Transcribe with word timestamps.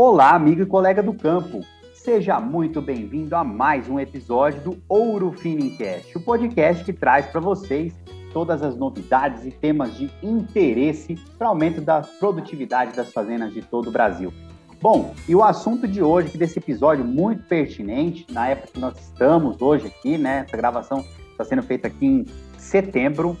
Olá, 0.00 0.34
amigo 0.34 0.62
e 0.62 0.66
colega 0.66 1.02
do 1.02 1.12
campo. 1.12 1.60
Seja 1.92 2.40
muito 2.40 2.80
bem-vindo 2.80 3.34
a 3.34 3.42
mais 3.42 3.88
um 3.88 3.98
episódio 3.98 4.60
do 4.62 4.78
Ouro 4.88 5.32
Finincast, 5.32 6.16
o 6.16 6.20
podcast 6.20 6.84
que 6.84 6.92
traz 6.92 7.26
para 7.26 7.40
vocês 7.40 7.92
todas 8.32 8.62
as 8.62 8.76
novidades 8.76 9.44
e 9.44 9.50
temas 9.50 9.96
de 9.96 10.08
interesse 10.22 11.16
para 11.36 11.48
aumento 11.48 11.80
da 11.80 12.02
produtividade 12.02 12.94
das 12.94 13.12
fazendas 13.12 13.52
de 13.52 13.60
todo 13.60 13.88
o 13.88 13.90
Brasil. 13.90 14.32
Bom, 14.80 15.14
e 15.28 15.34
o 15.34 15.42
assunto 15.42 15.88
de 15.88 16.00
hoje, 16.00 16.38
desse 16.38 16.60
episódio 16.60 17.04
muito 17.04 17.42
pertinente, 17.48 18.24
na 18.30 18.48
época 18.48 18.68
que 18.74 18.78
nós 18.78 18.96
estamos 18.98 19.60
hoje 19.60 19.88
aqui, 19.88 20.16
né? 20.16 20.44
Essa 20.46 20.56
gravação 20.56 21.04
está 21.32 21.44
sendo 21.44 21.62
feita 21.64 21.88
aqui 21.88 22.06
em 22.06 22.26
setembro, 22.68 23.36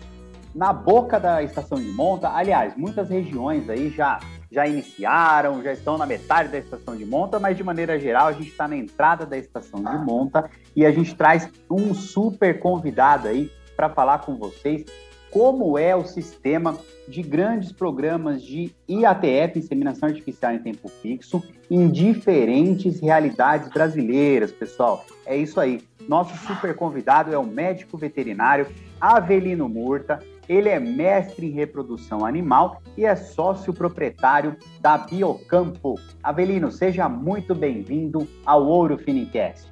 na 0.54 0.72
boca 0.72 1.20
da 1.20 1.42
estação 1.42 1.78
de 1.78 1.90
monta. 1.90 2.30
Aliás, 2.30 2.76
muitas 2.76 3.08
regiões 3.08 3.68
aí 3.68 3.90
já 3.90 4.18
já 4.50 4.66
iniciaram, 4.66 5.62
já 5.62 5.74
estão 5.74 5.98
na 5.98 6.06
metade 6.06 6.48
da 6.48 6.56
estação 6.56 6.96
de 6.96 7.04
monta, 7.04 7.38
mas 7.38 7.54
de 7.54 7.62
maneira 7.62 7.98
geral 8.00 8.28
a 8.28 8.32
gente 8.32 8.48
está 8.48 8.66
na 8.66 8.76
entrada 8.76 9.26
da 9.26 9.36
estação 9.36 9.78
de 9.78 9.98
monta 9.98 10.48
e 10.74 10.86
a 10.86 10.90
gente 10.90 11.14
traz 11.14 11.50
um 11.70 11.92
super 11.92 12.58
convidado 12.58 13.28
aí 13.28 13.52
para 13.76 13.90
falar 13.90 14.20
com 14.20 14.36
vocês 14.36 14.86
como 15.30 15.78
é 15.78 15.94
o 15.94 16.04
sistema 16.04 16.76
de 17.06 17.22
grandes 17.22 17.72
programas 17.72 18.42
de 18.42 18.74
IATF, 18.88 19.58
inseminação 19.58 20.08
artificial 20.08 20.52
em 20.52 20.58
tempo 20.58 20.88
fixo, 20.88 21.42
em 21.70 21.88
diferentes 21.88 23.00
realidades 23.00 23.68
brasileiras, 23.70 24.52
pessoal. 24.52 25.04
É 25.24 25.36
isso 25.36 25.58
aí. 25.60 25.80
Nosso 26.08 26.36
super 26.46 26.74
convidado 26.74 27.32
é 27.32 27.38
o 27.38 27.44
médico 27.44 27.98
veterinário 27.98 28.66
Avelino 29.00 29.68
Murta. 29.68 30.18
Ele 30.48 30.70
é 30.70 30.80
mestre 30.80 31.46
em 31.46 31.50
reprodução 31.50 32.24
animal 32.24 32.80
e 32.96 33.04
é 33.04 33.14
sócio 33.14 33.72
proprietário 33.74 34.56
da 34.80 34.96
Biocampo. 34.96 36.00
Avelino, 36.22 36.70
seja 36.70 37.06
muito 37.08 37.54
bem-vindo 37.54 38.26
ao 38.46 38.66
Ouro 38.66 38.96
Finicast. 38.96 39.70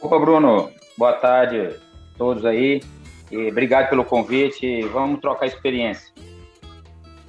Opa, 0.00 0.18
Bruno. 0.18 0.70
Boa 0.96 1.12
tarde 1.12 1.58
a 1.58 2.18
todos 2.18 2.44
aí. 2.46 2.80
E 3.32 3.48
obrigado 3.48 3.88
pelo 3.88 4.04
convite. 4.04 4.82
Vamos 4.88 5.20
trocar 5.20 5.46
experiência. 5.46 6.12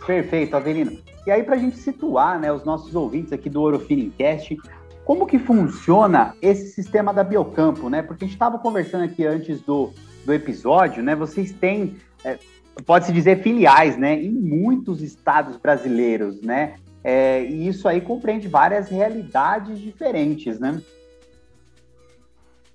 Perfeito, 0.06 0.56
Avelino. 0.56 1.00
E 1.26 1.32
aí, 1.32 1.42
para 1.44 1.56
a 1.56 1.58
gente 1.58 1.78
situar 1.78 2.38
né, 2.38 2.52
os 2.52 2.66
nossos 2.66 2.94
ouvintes 2.94 3.32
aqui 3.32 3.50
do 3.50 3.62
Ouro 3.62 3.80
Finicast, 3.80 4.58
como 5.06 5.26
que 5.26 5.40
funciona 5.40 6.36
esse 6.42 6.74
sistema 6.74 7.14
da 7.14 7.24
Biocampo, 7.24 7.90
né? 7.90 8.02
Porque 8.02 8.26
a 8.26 8.28
gente 8.28 8.36
estava 8.36 8.60
conversando 8.60 9.06
aqui 9.06 9.26
antes 9.26 9.62
do, 9.62 9.92
do 10.26 10.34
episódio, 10.34 11.02
né? 11.02 11.16
Vocês 11.16 11.54
têm, 11.54 11.96
é, 12.26 12.38
pode-se 12.86 13.14
dizer, 13.14 13.42
filiais, 13.42 13.98
né? 13.98 14.22
Em 14.22 14.32
muitos 14.32 15.02
estados 15.02 15.56
brasileiros, 15.56 16.42
né? 16.42 16.76
É, 17.02 17.44
e 17.46 17.68
isso 17.68 17.88
aí 17.88 18.02
compreende 18.02 18.50
várias 18.50 18.90
realidades 18.90 19.80
diferentes, 19.80 20.60
né? 20.60 20.82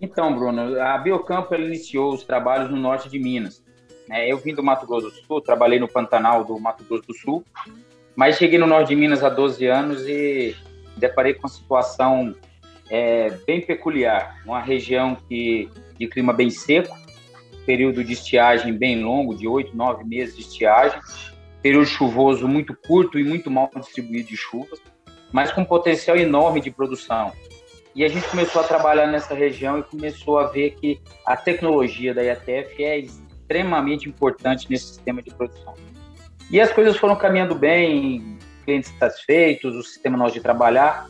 Então, 0.00 0.34
Bruno, 0.34 0.80
a 0.80 0.96
Biocampo 0.98 1.54
iniciou 1.54 2.14
os 2.14 2.22
trabalhos 2.22 2.70
no 2.70 2.76
norte 2.76 3.08
de 3.08 3.18
Minas. 3.18 3.62
É, 4.10 4.30
eu 4.30 4.38
vim 4.38 4.54
do 4.54 4.62
Mato 4.62 4.86
Grosso 4.86 5.10
do 5.10 5.26
Sul, 5.26 5.40
trabalhei 5.40 5.78
no 5.78 5.88
Pantanal 5.88 6.44
do 6.44 6.58
Mato 6.58 6.84
Grosso 6.84 7.06
do 7.06 7.14
Sul, 7.14 7.44
mas 8.16 8.38
cheguei 8.38 8.58
no 8.58 8.66
norte 8.66 8.88
de 8.88 8.96
Minas 8.96 9.22
há 9.22 9.28
12 9.28 9.66
anos 9.66 10.06
e 10.06 10.56
deparei 10.96 11.34
com 11.34 11.40
uma 11.40 11.48
situação 11.48 12.34
é, 12.88 13.30
bem 13.46 13.60
peculiar. 13.60 14.40
Uma 14.44 14.60
região 14.60 15.16
que, 15.28 15.68
de 15.98 16.06
clima 16.06 16.32
bem 16.32 16.48
seco, 16.48 16.96
período 17.66 18.02
de 18.02 18.14
estiagem 18.14 18.72
bem 18.72 19.02
longo, 19.02 19.36
de 19.36 19.46
oito, 19.46 19.76
nove 19.76 20.04
meses 20.04 20.34
de 20.34 20.40
estiagem, 20.42 20.98
período 21.60 21.86
chuvoso 21.86 22.48
muito 22.48 22.74
curto 22.74 23.18
e 23.18 23.24
muito 23.24 23.50
mal 23.50 23.70
distribuído 23.74 24.28
de 24.28 24.36
chuvas, 24.36 24.80
mas 25.30 25.52
com 25.52 25.64
potencial 25.64 26.16
enorme 26.16 26.60
de 26.60 26.70
produção. 26.70 27.32
E 27.94 28.04
a 28.04 28.08
gente 28.08 28.28
começou 28.28 28.60
a 28.60 28.64
trabalhar 28.64 29.06
nessa 29.06 29.34
região 29.34 29.78
e 29.78 29.82
começou 29.82 30.38
a 30.38 30.46
ver 30.46 30.72
que 30.72 31.00
a 31.26 31.36
tecnologia 31.36 32.14
da 32.14 32.22
IATF 32.22 32.84
é 32.84 32.98
extremamente 32.98 34.08
importante 34.08 34.66
nesse 34.70 34.86
sistema 34.86 35.22
de 35.22 35.34
produção. 35.34 35.74
E 36.50 36.60
as 36.60 36.72
coisas 36.72 36.96
foram 36.96 37.16
caminhando 37.16 37.54
bem, 37.54 38.38
clientes 38.64 38.92
satisfeitos, 38.98 39.74
o 39.74 39.82
sistema 39.82 40.16
nosso 40.16 40.34
de 40.34 40.40
trabalhar. 40.40 41.06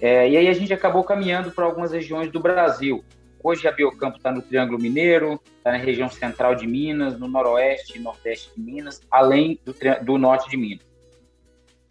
É, 0.00 0.28
e 0.28 0.36
aí 0.36 0.48
a 0.48 0.52
gente 0.52 0.72
acabou 0.72 1.02
caminhando 1.02 1.50
para 1.50 1.64
algumas 1.64 1.92
regiões 1.92 2.30
do 2.30 2.40
Brasil. 2.40 3.04
Hoje 3.42 3.68
a 3.68 3.72
Biocampo 3.72 4.16
está 4.16 4.32
no 4.32 4.42
Triângulo 4.42 4.80
Mineiro, 4.80 5.40
está 5.58 5.70
na 5.72 5.78
região 5.78 6.08
central 6.08 6.54
de 6.54 6.66
Minas, 6.66 7.18
no 7.18 7.28
noroeste 7.28 7.96
e 7.96 8.00
nordeste 8.00 8.50
de 8.56 8.60
Minas, 8.60 9.00
além 9.10 9.60
do, 9.64 9.74
do 10.04 10.18
norte 10.18 10.50
de 10.50 10.56
Minas. 10.56 10.84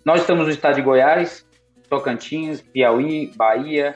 Nós 0.03 0.21
estamos 0.21 0.45
no 0.45 0.51
estado 0.51 0.75
de 0.75 0.81
Goiás, 0.81 1.47
Tocantins, 1.89 2.61
Piauí, 2.61 3.31
Bahia, 3.35 3.95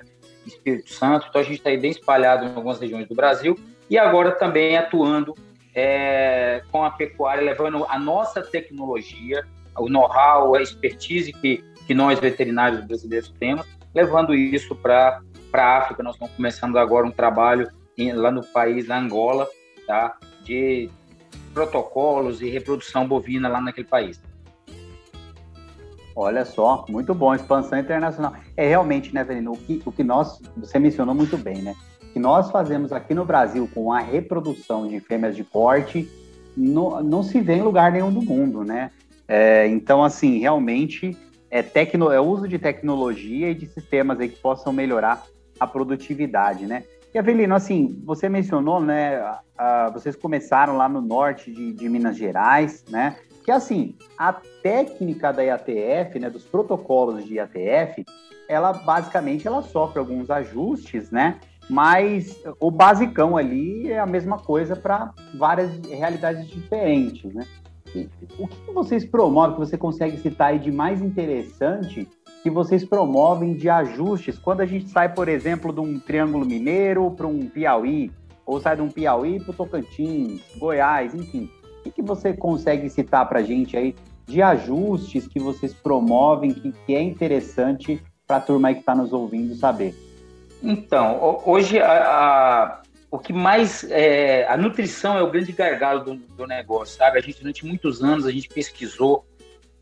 Espírito 0.49 0.91
Santo, 0.91 1.27
então 1.29 1.41
a 1.41 1.43
gente 1.43 1.57
está 1.57 1.69
aí 1.69 1.77
bem 1.77 1.91
espalhado 1.91 2.45
em 2.45 2.49
algumas 2.49 2.79
regiões 2.79 3.07
do 3.07 3.15
Brasil 3.15 3.57
e 3.89 3.97
agora 3.97 4.31
também 4.31 4.77
atuando 4.77 5.35
é, 5.73 6.63
com 6.71 6.83
a 6.83 6.91
pecuária, 6.91 7.43
levando 7.43 7.85
a 7.87 7.97
nossa 7.97 8.41
tecnologia, 8.41 9.45
o 9.77 9.89
know-how, 9.89 10.55
a 10.55 10.61
expertise 10.61 11.31
que, 11.31 11.63
que 11.87 11.93
nós 11.93 12.19
veterinários 12.19 12.83
brasileiros 12.85 13.33
temos, 13.39 13.65
levando 13.93 14.35
isso 14.35 14.75
para 14.75 15.21
a 15.53 15.77
África. 15.77 16.03
Nós 16.03 16.15
estamos 16.15 16.35
começando 16.35 16.77
agora 16.77 17.05
um 17.05 17.11
trabalho 17.11 17.69
em, 17.97 18.11
lá 18.11 18.31
no 18.31 18.43
país, 18.43 18.87
na 18.87 18.99
Angola, 18.99 19.47
tá? 19.87 20.17
de 20.43 20.89
protocolos 21.53 22.41
e 22.41 22.49
reprodução 22.49 23.07
bovina 23.07 23.47
lá 23.47 23.61
naquele 23.61 23.87
país. 23.87 24.21
Olha 26.21 26.43
só, 26.43 26.85
muito 26.89 27.13
bom, 27.13 27.33
expansão 27.33 27.79
internacional. 27.79 28.33
É 28.57 28.67
realmente, 28.67 29.15
né, 29.15 29.23
Verino, 29.23 29.53
o 29.53 29.57
que, 29.57 29.81
o 29.85 29.91
que 29.91 30.03
nós, 30.03 30.41
você 30.57 30.77
mencionou 30.77 31.15
muito 31.15 31.37
bem, 31.37 31.61
né? 31.61 31.73
Que 32.11 32.19
nós 32.19 32.51
fazemos 32.51 32.91
aqui 32.91 33.13
no 33.13 33.23
Brasil 33.23 33.69
com 33.73 33.93
a 33.93 34.01
reprodução 34.01 34.85
de 34.85 34.99
fêmeas 34.99 35.33
de 35.33 35.45
corte 35.45 36.09
não, 36.57 37.01
não 37.01 37.23
se 37.23 37.39
vê 37.39 37.53
em 37.53 37.61
lugar 37.61 37.89
nenhum 37.93 38.11
do 38.11 38.21
mundo, 38.21 38.65
né? 38.65 38.91
É, 39.29 39.65
então, 39.67 40.03
assim, 40.03 40.39
realmente 40.39 41.17
é, 41.49 41.61
tecno, 41.63 42.11
é 42.11 42.19
uso 42.19 42.49
de 42.49 42.59
tecnologia 42.59 43.51
e 43.51 43.55
de 43.55 43.67
sistemas 43.67 44.19
aí 44.19 44.27
que 44.27 44.41
possam 44.41 44.73
melhorar 44.73 45.23
a 45.57 45.65
produtividade, 45.65 46.65
né? 46.65 46.83
E 47.13 47.17
Avelino, 47.17 47.55
assim, 47.55 47.97
você 48.03 48.27
mencionou, 48.27 48.81
né? 48.81 49.15
A, 49.15 49.39
a, 49.57 49.89
vocês 49.89 50.17
começaram 50.17 50.75
lá 50.75 50.89
no 50.89 50.99
norte 50.99 51.49
de, 51.49 51.71
de, 51.71 51.87
Minas 51.87 52.17
Gerais, 52.17 52.83
né? 52.89 53.15
Que 53.43 53.51
assim, 53.51 53.95
a 54.17 54.33
técnica 54.33 55.31
da 55.31 55.43
IATF, 55.43 56.19
né? 56.19 56.29
Dos 56.29 56.43
protocolos 56.43 57.25
de 57.25 57.35
IATF, 57.35 58.05
ela 58.47 58.73
basicamente 58.73 59.47
ela 59.47 59.61
sofre 59.61 59.99
alguns 59.99 60.29
ajustes, 60.29 61.11
né? 61.11 61.39
Mas 61.69 62.41
o 62.59 62.71
basicão 62.71 63.37
ali 63.37 63.91
é 63.91 63.99
a 63.99 64.05
mesma 64.05 64.39
coisa 64.39 64.75
para 64.75 65.13
várias 65.35 65.71
realidades 65.85 66.47
diferentes, 66.47 67.31
né? 67.33 67.45
O 68.37 68.47
que 68.47 68.71
vocês 68.71 69.05
promovem, 69.05 69.53
que 69.53 69.59
você 69.59 69.77
consegue 69.77 70.17
citar 70.17 70.49
aí 70.49 70.59
de 70.59 70.71
mais 70.71 71.01
interessante 71.01 72.07
que 72.41 72.49
vocês 72.49 72.85
promovem 72.85 73.53
de 73.53 73.69
ajustes 73.69 74.37
quando 74.37 74.61
a 74.61 74.65
gente 74.65 74.89
sai, 74.89 75.13
por 75.13 75.27
exemplo, 75.27 75.73
de 75.73 75.81
um 75.81 75.99
Triângulo 75.99 76.45
Mineiro 76.45 77.11
para 77.11 77.27
um 77.27 77.47
Piauí, 77.47 78.11
ou 78.45 78.59
sai 78.59 78.75
de 78.75 78.81
um 78.81 78.89
Piauí 78.89 79.39
para 79.39 79.51
o 79.51 79.53
Tocantins, 79.53 80.41
Goiás, 80.57 81.13
enfim. 81.13 81.49
O 81.85 81.91
que, 81.91 82.01
você 82.01 82.33
consegue 82.33 82.89
citar 82.89 83.27
para 83.27 83.39
a 83.39 83.43
gente 83.43 83.75
aí 83.75 83.95
de 84.25 84.41
ajustes 84.41 85.27
que 85.27 85.39
vocês 85.39 85.73
promovem, 85.73 86.53
que, 86.53 86.71
que 86.71 86.95
é 86.95 87.01
interessante 87.01 88.01
para 88.27 88.37
a 88.37 88.41
turma 88.41 88.73
que 88.73 88.79
está 88.79 88.93
nos 88.93 89.11
ouvindo 89.11 89.55
saber? 89.55 89.95
Então, 90.61 91.41
hoje 91.45 91.79
a, 91.79 91.91
a, 91.91 92.81
o 93.09 93.17
que 93.17 93.33
mais. 93.33 93.85
É, 93.89 94.45
a 94.47 94.57
nutrição 94.57 95.17
é 95.17 95.23
o 95.23 95.31
grande 95.31 95.51
gargalo 95.51 96.03
do, 96.03 96.15
do 96.15 96.45
negócio, 96.45 96.97
sabe? 96.97 97.17
A 97.17 97.21
gente, 97.21 97.39
durante 97.39 97.65
muitos 97.65 98.03
anos, 98.03 98.25
a 98.25 98.31
gente 98.31 98.49
pesquisou 98.49 99.25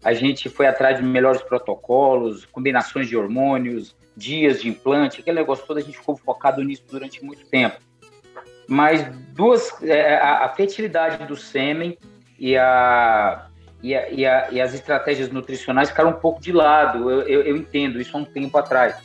a 0.04 0.13
gente 0.13 0.50
foi 0.50 0.68
atrás 0.68 0.98
de 0.98 1.04
melhores 1.04 1.42
protocolos, 1.42 2.45
combinações 2.45 3.07
de 3.07 3.18
hormônios, 3.18 3.95
dias 4.16 4.62
de 4.62 4.69
implante, 4.69 5.19
aquele 5.19 5.39
negócio 5.39 5.66
todo, 5.66 5.77
a 5.77 5.81
gente 5.81 5.98
ficou 5.98 6.16
focado 6.16 6.63
nisso 6.63 6.83
durante 6.89 7.24
muito 7.24 7.45
tempo. 7.48 7.77
Mas 8.68 9.08
duas, 9.34 9.72
é, 9.81 10.16
a, 10.16 10.46
a, 10.46 10.50
fertilidade 10.50 11.25
do 11.25 11.36
sêmen 11.36 11.98
e, 12.38 12.58
a, 12.58 13.48
e, 13.81 13.96
a, 13.96 14.10
e, 14.10 14.25
a, 14.25 14.52
e, 14.52 14.62
as 14.62 14.74
estratégias 14.74 15.30
nutricionais 15.30 15.90
ficaram 15.90 16.10
um 16.10 16.19
pouco 16.19 16.42
de 16.42 16.52
lado, 16.52 17.10
eu, 17.10 17.22
eu, 17.22 17.42
eu 17.44 17.58
entendo 17.58 18.02
isso 18.02 18.16
há 18.16 18.19
um 18.19 18.25
tempo 18.25 18.58
atrás. 18.58 18.96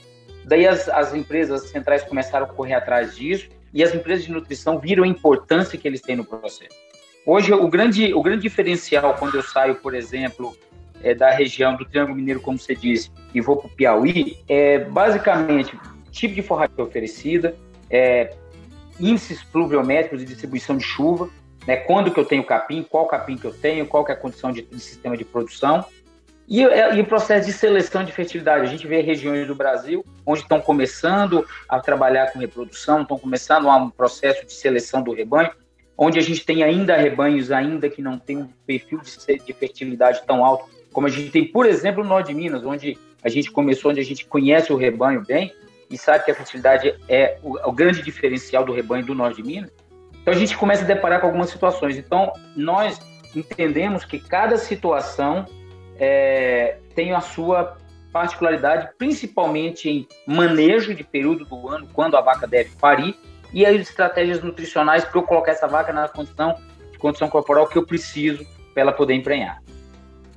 Daí 0.44 0.67
as, 0.67 0.88
as 0.88 1.14
empresas 1.14 1.69
centrais 1.69 2.03
começaram 2.03 2.47
a 2.47 2.49
correr 2.49 2.75
atrás 2.75 3.14
disso 3.14 3.49
e 3.73 3.82
as 3.82 3.94
empresas 3.94 4.25
de 4.25 4.32
nutrição 4.32 4.79
viram 4.79 5.05
a 5.05 5.06
importância 5.06 5.79
que 5.79 5.87
eles 5.87 6.00
têm 6.00 6.17
no 6.17 6.25
processo. 6.25 6.76
Hoje, 7.25 7.53
o 7.53 7.69
grande, 7.69 8.12
o 8.12 8.20
grande 8.20 8.43
diferencial 8.43 9.15
quando 9.15 9.37
eu 9.37 9.43
saio, 9.43 9.76
por 9.76 9.94
exemplo, 9.94 10.56
é, 11.03 11.15
da 11.15 11.31
região 11.31 11.76
do 11.76 11.85
Triângulo 11.85 12.17
Mineiro, 12.17 12.41
como 12.41 12.58
você 12.58 12.75
disse, 12.75 13.11
e 13.32 13.41
vou 13.41 13.56
para 13.56 13.67
o 13.69 13.70
Piauí, 13.70 14.38
é 14.49 14.81
basicamente 14.81 15.79
tipo 16.11 16.35
de 16.35 16.43
forragem 16.43 16.75
oferecida, 16.79 17.56
é, 17.88 18.35
índices 19.00 19.43
pluviométricos 19.43 20.21
de 20.21 20.27
distribuição 20.27 20.77
de 20.77 20.85
chuva. 20.85 21.29
né? 21.67 21.77
Quando 21.77 22.11
que 22.11 22.19
eu 22.19 22.25
tenho 22.25 22.44
capim, 22.44 22.83
qual 22.83 23.06
capim 23.06 23.37
que 23.37 23.44
eu 23.44 23.53
tenho, 23.53 23.87
qual 23.87 24.05
que 24.05 24.12
é 24.12 24.15
a 24.15 24.19
condição 24.19 24.53
de, 24.53 24.62
de 24.62 24.81
sistema 24.81 25.17
de 25.17 25.25
produção. 25.25 25.85
E, 26.49 26.62
é, 26.62 26.94
e, 26.97 27.00
o 27.00 27.06
processo 27.06 27.47
de 27.47 27.53
seleção 27.53 28.05
de 28.05 28.12
fertilidade. 28.12 28.65
A 28.65 28.69
gente 28.69 28.87
vê 28.87 29.00
regiões 29.00 29.47
do 29.47 29.55
Brasil 29.55 30.05
onde 30.27 30.41
estão 30.41 30.61
começando 30.61 31.47
a 31.69 31.81
trabalhar 31.81 32.33
com 32.33 32.39
reprodução, 32.39 33.03
estão 33.03 33.19
começando 33.19 33.69
um 33.69 33.91
processo 33.91 34.44
de 34.44 34.53
seleção 34.53 35.03
do 35.03 35.12
rebanho, 35.12 35.50
onde 35.97 36.19
a 36.19 36.23
gente 36.23 36.44
tem 36.44 36.62
ainda 36.62 36.97
rebanhos 36.97 37.50
ainda 37.50 37.89
que 37.89 38.03
não 38.03 38.19
tem 38.19 38.37
um 38.37 38.49
perfil 38.67 39.00
de, 39.00 39.39
de 39.39 39.53
fertilidade 39.53 40.23
tão 40.27 40.44
alto, 40.44 40.69
como 40.93 41.06
a 41.06 41.11
gente 41.11 41.31
tem, 41.31 41.47
por 41.47 41.65
exemplo, 41.65 42.03
no 42.03 42.09
norte 42.09 42.29
de 42.29 42.35
Minas, 42.35 42.65
onde 42.65 42.99
a 43.23 43.29
gente 43.29 43.50
começou, 43.50 43.91
onde 43.91 44.00
a 44.00 44.05
gente 44.05 44.27
conhece 44.27 44.73
o 44.73 44.77
rebanho 44.77 45.25
bem 45.25 45.55
e 45.93 45.99
sabe 45.99 46.25
que 46.25 46.31
a 46.31 46.35
fertilidade 46.35 46.99
é 47.09 47.39
o, 47.43 47.69
o 47.69 47.73
grande 47.73 48.03
diferencial 48.03 48.65
do 48.65 48.73
rebanho 48.73 49.05
do 49.05 49.15
norte 49.15 49.43
de 49.43 49.47
Minas. 49.47 49.71
Então 50.21 50.33
a 50.33 50.37
gente 50.37 50.56
começa 50.56 50.83
a 50.83 50.87
deparar 50.87 51.21
com 51.21 51.27
algumas 51.27 51.50
situações. 51.50 51.99
Então 51.99 52.33
nós 52.56 52.99
entendemos 53.37 54.05
que 54.05 54.19
cada 54.19 54.56
situação 54.56 55.44
é, 55.99 56.79
tem 56.94 57.12
a 57.12 57.21
sua 57.21 57.77
particularidade, 58.12 58.91
principalmente 58.99 59.89
em 59.89 60.06
manejo 60.27 60.94
de 60.94 61.05
período 61.05 61.44
do 61.44 61.69
ano, 61.69 61.89
quando 61.93 62.17
a 62.17 62.21
vaca 62.21 62.47
deve 62.47 62.71
parir, 62.77 63.17
e 63.53 63.67
as 63.67 63.75
estratégias 63.77 64.43
nutricionais 64.43 65.05
para 65.05 65.19
eu 65.19 65.23
colocar 65.25 65.53
essa 65.53 65.67
vaca 65.67 65.93
na 65.93 66.09
condição 66.09 66.56
de 66.91 66.99
condição 66.99 67.29
corporal 67.29 67.67
que 67.67 67.77
eu 67.77 67.85
preciso 67.85 68.47
para 68.73 68.83
ela 68.83 68.93
poder 68.93 69.15
emprenhar. 69.15 69.62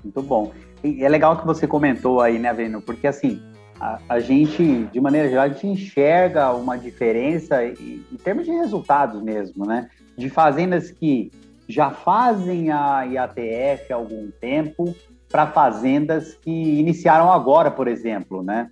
Muito 0.04 0.22
bom. 0.22 0.54
E 0.84 1.04
é 1.04 1.10
legal 1.10 1.38
que 1.38 1.46
você 1.46 1.66
comentou 1.66 2.22
aí, 2.22 2.38
né, 2.38 2.54
Veno? 2.54 2.82
Porque 2.82 3.08
assim, 3.08 3.42
a, 3.80 4.00
a, 4.08 4.20
gente, 4.20 4.86
de 4.86 5.00
maneira 5.00 5.30
geral, 5.30 5.46
a 5.46 5.50
gente 5.50 5.68
enxerga 5.68 6.52
uma 6.54 6.78
diferença 6.78 7.64
em, 7.64 8.06
em 8.12 8.18
termos 8.18 8.46
de 8.46 8.52
resultados 8.52 9.22
mesmo, 9.22 9.66
né? 9.66 9.90
De 10.18 10.30
fazendas 10.30 10.92
que 10.92 11.32
já 11.68 11.90
fazem 11.92 12.72
a 12.72 13.04
IATF 13.04 13.92
há 13.92 13.96
algum 13.96 14.30
tempo 14.40 14.96
para 15.30 15.48
fazendas 15.48 16.36
que 16.36 16.52
iniciaram 16.52 17.32
agora, 17.32 17.70
por 17.70 17.88
exemplo, 17.88 18.44
né? 18.44 18.70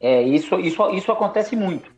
É, 0.00 0.20
isso, 0.20 0.58
isso, 0.58 0.90
isso 0.90 1.12
acontece 1.12 1.54
muito. 1.54 1.90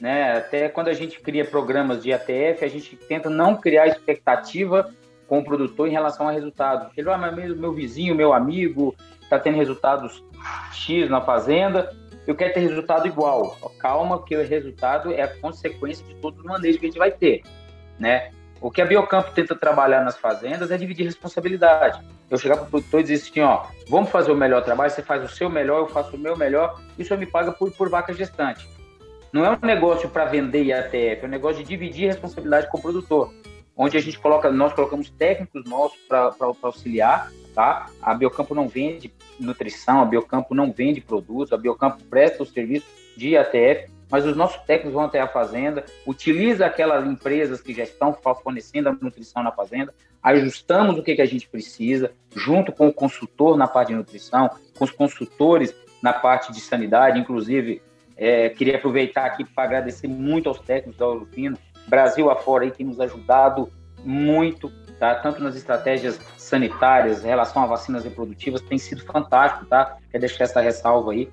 Né? 0.00 0.38
Até 0.38 0.68
quando 0.68 0.88
a 0.88 0.92
gente 0.92 1.20
cria 1.20 1.44
programas 1.44 2.02
de 2.02 2.10
IATF, 2.10 2.64
a 2.64 2.68
gente 2.68 2.96
tenta 2.96 3.28
não 3.28 3.56
criar 3.56 3.88
expectativa 3.88 4.88
com 5.26 5.40
o 5.40 5.44
produtor 5.44 5.88
em 5.88 5.92
relação 5.92 6.28
a 6.28 6.32
resultados. 6.32 6.96
Ele, 6.96 7.10
ah, 7.10 7.18
mas 7.18 7.34
meu 7.56 7.72
vizinho, 7.72 8.14
meu 8.14 8.32
amigo, 8.32 8.94
está 9.20 9.38
tendo 9.38 9.56
resultados 9.56 10.24
X 10.72 11.08
na 11.08 11.20
fazenda, 11.20 11.94
eu 12.26 12.34
quero 12.34 12.54
ter 12.54 12.60
resultado 12.60 13.06
igual. 13.06 13.56
Calma, 13.78 14.22
que 14.22 14.36
o 14.36 14.46
resultado 14.46 15.12
é 15.12 15.22
a 15.22 15.28
consequência 15.28 16.04
de 16.06 16.14
todo 16.16 16.40
o 16.40 16.44
manejo 16.44 16.78
que 16.78 16.86
a 16.86 16.88
gente 16.88 16.98
vai 16.98 17.10
ter, 17.10 17.42
né? 17.98 18.30
O 18.60 18.70
que 18.70 18.82
a 18.82 18.84
Biocampo 18.84 19.30
tenta 19.32 19.54
trabalhar 19.54 20.02
nas 20.02 20.18
fazendas 20.18 20.70
é 20.70 20.76
dividir 20.76 21.04
responsabilidade. 21.04 22.02
Eu 22.28 22.36
chegar 22.36 22.56
para 22.56 22.66
o 22.66 22.68
produtor 22.68 23.00
e 23.00 23.02
dizer 23.04 23.30
assim, 23.30 23.40
ó, 23.40 23.66
vamos 23.88 24.10
fazer 24.10 24.32
o 24.32 24.36
melhor 24.36 24.64
trabalho, 24.64 24.90
você 24.90 25.02
faz 25.02 25.24
o 25.24 25.28
seu 25.28 25.48
melhor, 25.48 25.78
eu 25.78 25.88
faço 25.88 26.16
o 26.16 26.18
meu 26.18 26.36
melhor, 26.36 26.80
isso 26.98 27.16
me 27.16 27.24
paga 27.24 27.52
por, 27.52 27.70
por 27.70 27.88
vaca 27.88 28.12
gestante. 28.12 28.68
Não 29.32 29.44
é 29.44 29.50
um 29.50 29.66
negócio 29.66 30.08
para 30.08 30.24
vender 30.24 30.64
IATF, 30.64 31.22
é 31.22 31.24
um 31.24 31.28
negócio 31.28 31.62
de 31.62 31.68
dividir 31.68 32.08
responsabilidade 32.08 32.68
com 32.68 32.78
o 32.78 32.82
produtor 32.82 33.32
onde 33.78 33.96
a 33.96 34.00
gente 34.00 34.18
coloca, 34.18 34.50
nós 34.50 34.72
colocamos 34.72 35.08
técnicos 35.08 35.62
nossos 35.64 35.96
para 36.08 36.34
auxiliar, 36.62 37.30
tá? 37.54 37.86
A 38.02 38.12
Biocampo 38.12 38.52
não 38.52 38.66
vende 38.66 39.08
nutrição, 39.38 40.00
a 40.00 40.04
Biocampo 40.04 40.54
não 40.54 40.72
vende 40.72 41.00
produtos, 41.00 41.52
a 41.52 41.56
Biocampo 41.56 42.02
presta 42.04 42.42
o 42.42 42.46
serviço 42.46 42.86
de 43.16 43.36
ATF, 43.36 43.90
mas 44.10 44.24
os 44.24 44.36
nossos 44.36 44.60
técnicos 44.62 44.94
vão 44.94 45.04
até 45.04 45.20
a 45.20 45.28
fazenda, 45.28 45.84
utiliza 46.06 46.66
aquelas 46.66 47.06
empresas 47.06 47.60
que 47.60 47.74
já 47.74 47.82
estão 47.82 48.16
fornecendo 48.42 48.88
a 48.88 48.92
nutrição 48.92 49.42
na 49.42 49.52
fazenda, 49.52 49.94
ajustamos 50.22 50.98
o 50.98 51.02
que, 51.02 51.14
que 51.14 51.22
a 51.22 51.26
gente 51.26 51.48
precisa, 51.48 52.12
junto 52.34 52.72
com 52.72 52.88
o 52.88 52.92
consultor 52.92 53.56
na 53.56 53.66
parte 53.66 53.88
de 53.88 53.96
nutrição, 53.96 54.50
com 54.76 54.84
os 54.84 54.90
consultores 54.90 55.74
na 56.02 56.12
parte 56.12 56.52
de 56.52 56.60
sanidade, 56.60 57.18
inclusive, 57.18 57.82
é, 58.16 58.48
queria 58.48 58.76
aproveitar 58.76 59.26
aqui 59.26 59.44
para 59.44 59.64
agradecer 59.64 60.08
muito 60.08 60.48
aos 60.48 60.58
técnicos 60.58 60.96
da 60.96 61.06
Orofino, 61.06 61.58
Brasil 61.88 62.30
afora 62.30 62.64
aí 62.64 62.70
tem 62.70 62.86
nos 62.86 63.00
ajudado 63.00 63.72
muito, 64.04 64.70
tá? 64.98 65.14
Tanto 65.16 65.42
nas 65.42 65.56
estratégias 65.56 66.20
sanitárias, 66.36 67.24
em 67.24 67.28
relação 67.28 67.62
a 67.62 67.66
vacinas 67.66 68.04
reprodutivas, 68.04 68.60
tem 68.60 68.78
sido 68.78 69.04
fantástico, 69.04 69.66
tá? 69.66 69.96
Quer 70.10 70.18
deixar 70.18 70.44
essa 70.44 70.60
ressalva 70.60 71.12
aí. 71.12 71.28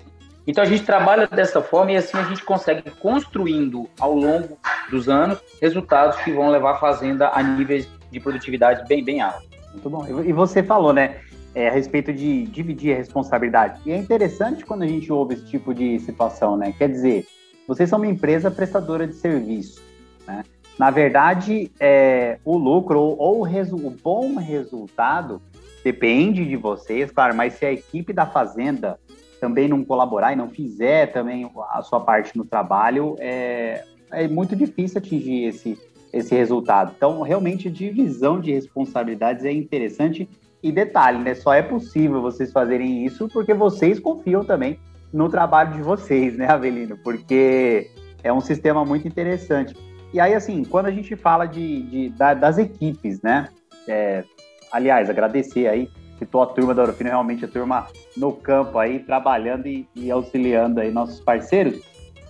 Então 0.46 0.62
a 0.62 0.66
gente 0.66 0.84
trabalha 0.84 1.26
dessa 1.26 1.60
forma 1.60 1.92
e 1.92 1.96
assim 1.96 2.16
a 2.16 2.22
gente 2.22 2.44
consegue 2.44 2.88
construindo 2.92 3.88
ao 3.98 4.14
longo 4.14 4.56
dos 4.88 5.08
anos 5.08 5.40
resultados 5.60 6.16
que 6.22 6.32
vão 6.32 6.50
levar 6.50 6.72
a 6.72 6.78
fazenda 6.78 7.30
a 7.32 7.42
níveis 7.42 7.88
de 8.12 8.20
produtividade 8.20 8.86
bem 8.86 9.04
bem 9.04 9.20
altos. 9.20 9.48
Muito 9.72 9.90
bom. 9.90 10.06
E 10.22 10.32
você 10.32 10.62
falou, 10.62 10.92
né, 10.92 11.16
é, 11.56 11.68
a 11.68 11.72
respeito 11.72 12.12
de 12.12 12.44
dividir 12.44 12.94
a 12.94 12.96
responsabilidade. 12.98 13.80
E 13.84 13.90
é 13.90 13.96
interessante 13.96 14.64
quando 14.64 14.82
a 14.82 14.86
gente 14.86 15.10
ouve 15.10 15.34
esse 15.34 15.46
tipo 15.46 15.74
de 15.74 15.98
situação, 16.00 16.56
né? 16.56 16.72
Quer 16.76 16.90
dizer, 16.90 17.26
vocês 17.66 17.88
são 17.88 17.98
uma 17.98 18.06
empresa 18.06 18.50
prestadora 18.50 19.06
de 19.06 19.14
serviço. 19.14 19.82
Né? 20.26 20.44
Na 20.78 20.90
verdade, 20.90 21.70
é, 21.80 22.38
o 22.44 22.56
lucro 22.56 23.00
ou, 23.00 23.40
o, 23.40 23.42
resu 23.42 23.76
o 23.76 23.90
bom 23.90 24.36
resultado 24.36 25.40
depende 25.82 26.44
de 26.44 26.56
vocês, 26.56 27.10
claro, 27.10 27.34
mas 27.34 27.54
se 27.54 27.64
a 27.64 27.72
equipe 27.72 28.12
da 28.12 28.26
fazenda 28.26 28.98
também 29.40 29.68
não 29.68 29.84
colaborar 29.84 30.32
e 30.32 30.36
não 30.36 30.48
fizer 30.48 31.12
também 31.12 31.50
a 31.70 31.82
sua 31.82 32.00
parte 32.00 32.36
no 32.36 32.44
trabalho, 32.44 33.16
é, 33.18 33.84
é 34.10 34.28
muito 34.28 34.54
difícil 34.56 34.98
atingir 34.98 35.44
esse, 35.44 35.78
esse 36.12 36.34
resultado. 36.34 36.92
Então, 36.96 37.22
realmente, 37.22 37.70
divisão 37.70 38.40
de 38.40 38.52
responsabilidades 38.52 39.44
é 39.44 39.52
interessante. 39.52 40.28
E 40.62 40.72
detalhe, 40.72 41.18
né? 41.18 41.34
Só 41.34 41.52
é 41.52 41.62
possível 41.62 42.20
vocês 42.20 42.50
fazerem 42.50 43.04
isso 43.04 43.28
porque 43.28 43.54
vocês 43.54 44.00
confiam 44.00 44.42
também 44.42 44.80
no 45.12 45.28
trabalho 45.28 45.74
de 45.74 45.82
vocês, 45.82 46.36
né, 46.36 46.48
Avelino? 46.48 46.96
Porque 46.98 47.90
é 48.24 48.32
um 48.32 48.40
sistema 48.40 48.84
muito 48.84 49.06
interessante. 49.06 49.76
E 50.12 50.20
aí, 50.20 50.34
assim, 50.34 50.64
quando 50.64 50.86
a 50.86 50.90
gente 50.90 51.14
fala 51.16 51.46
de, 51.46 51.82
de 51.82 52.08
das 52.10 52.58
equipes, 52.58 53.20
né? 53.22 53.48
É, 53.88 54.24
aliás, 54.72 55.10
agradecer 55.10 55.66
aí 55.68 55.90
que 56.18 56.24
tua 56.24 56.46
turma 56.46 56.74
da 56.74 56.82
Orofino, 56.82 57.10
realmente 57.10 57.44
a 57.44 57.48
turma 57.48 57.86
no 58.16 58.32
campo 58.32 58.78
aí, 58.78 59.00
trabalhando 59.00 59.66
e, 59.66 59.86
e, 59.94 60.10
auxiliando 60.10 60.80
aí 60.80 60.90
nossos 60.90 61.20
parceiros. 61.20 61.80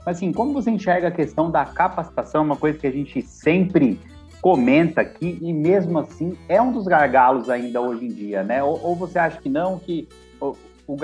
Mas 0.05 0.17
assim, 0.17 0.33
como 0.33 0.53
você 0.53 0.71
enxerga 0.71 1.09
a 1.09 1.11
questão 1.11 1.51
da 1.51 1.65
capacitação, 1.65 2.43
uma 2.43 2.57
coisa 2.57 2.79
que 2.79 2.87
a 2.87 2.91
gente 2.91 3.23
sempre 3.23 3.99
comenta 4.41 5.01
aqui 5.01 5.39
e 5.41 5.53
mesmo 5.53 5.99
assim 5.99 6.37
é 6.49 6.61
um 6.61 6.71
dos 6.71 6.87
gargalos 6.87 7.51
ainda 7.51 7.81
hoje 7.81 8.07
em 8.07 8.09
dia, 8.09 8.43
né? 8.43 8.63
Ou, 8.63 8.81
ou 8.83 8.95
você 8.95 9.19
acha 9.19 9.41
que 9.41 9.49
não, 9.49 9.79
que 9.79 10.09
o, 10.41 10.57
o 10.87 10.97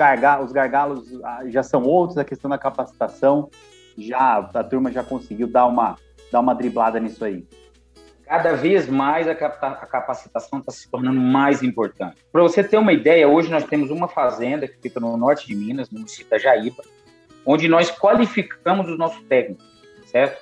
os 0.43 0.51
gargalos 0.51 1.19
ah, 1.23 1.43
já 1.47 1.63
são 1.63 1.83
outros, 1.83 2.17
a 2.17 2.23
questão 2.23 2.49
da 2.49 2.57
capacitação 2.57 3.49
já 3.97 4.37
a 4.53 4.63
turma 4.63 4.91
já 4.91 5.03
conseguiu 5.03 5.47
dar 5.47 5.65
uma 5.65 5.97
dar 6.33 6.41
uma 6.41 6.53
driblada 6.53 6.99
nisso 6.99 7.23
aí? 7.23 7.47
Cada 8.25 8.53
vez 8.53 8.89
mais 8.89 9.27
a 9.27 9.35
capacitação 9.35 10.59
está 10.59 10.71
se 10.71 10.89
tornando 10.89 11.19
mais 11.19 11.61
importante. 11.61 12.17
Para 12.31 12.41
você 12.41 12.63
ter 12.63 12.77
uma 12.77 12.91
ideia, 12.91 13.27
hoje 13.27 13.51
nós 13.51 13.63
temos 13.63 13.91
uma 13.91 14.07
fazenda 14.07 14.67
que 14.67 14.77
fica 14.81 14.99
no 14.99 15.15
norte 15.15 15.45
de 15.45 15.55
Minas, 15.55 15.91
no 15.91 15.99
município 15.99 16.29
da 16.29 16.37
Jaíba, 16.37 16.83
onde 17.45 17.67
nós 17.67 17.91
qualificamos 17.91 18.89
os 18.89 18.97
nossos 18.97 19.21
técnicos, 19.25 19.65
certo? 20.05 20.41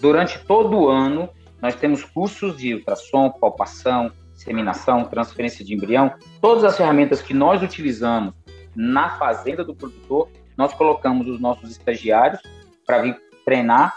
Durante 0.00 0.38
todo 0.44 0.78
o 0.78 0.88
ano, 0.88 1.28
nós 1.60 1.74
temos 1.74 2.04
cursos 2.04 2.56
de 2.56 2.74
ultrassom, 2.74 3.30
palpação, 3.30 4.12
disseminação, 4.34 5.04
transferência 5.04 5.64
de 5.64 5.74
embrião, 5.74 6.14
todas 6.40 6.62
as 6.64 6.76
ferramentas 6.76 7.22
que 7.22 7.34
nós 7.34 7.62
utilizamos 7.62 8.34
na 8.76 9.18
fazenda 9.18 9.64
do 9.64 9.74
produtor, 9.74 10.28
nós 10.56 10.72
colocamos 10.74 11.26
os 11.26 11.40
nossos 11.40 11.70
estagiários 11.70 12.40
para 12.86 13.02
vir 13.02 13.16
treinar 13.44 13.96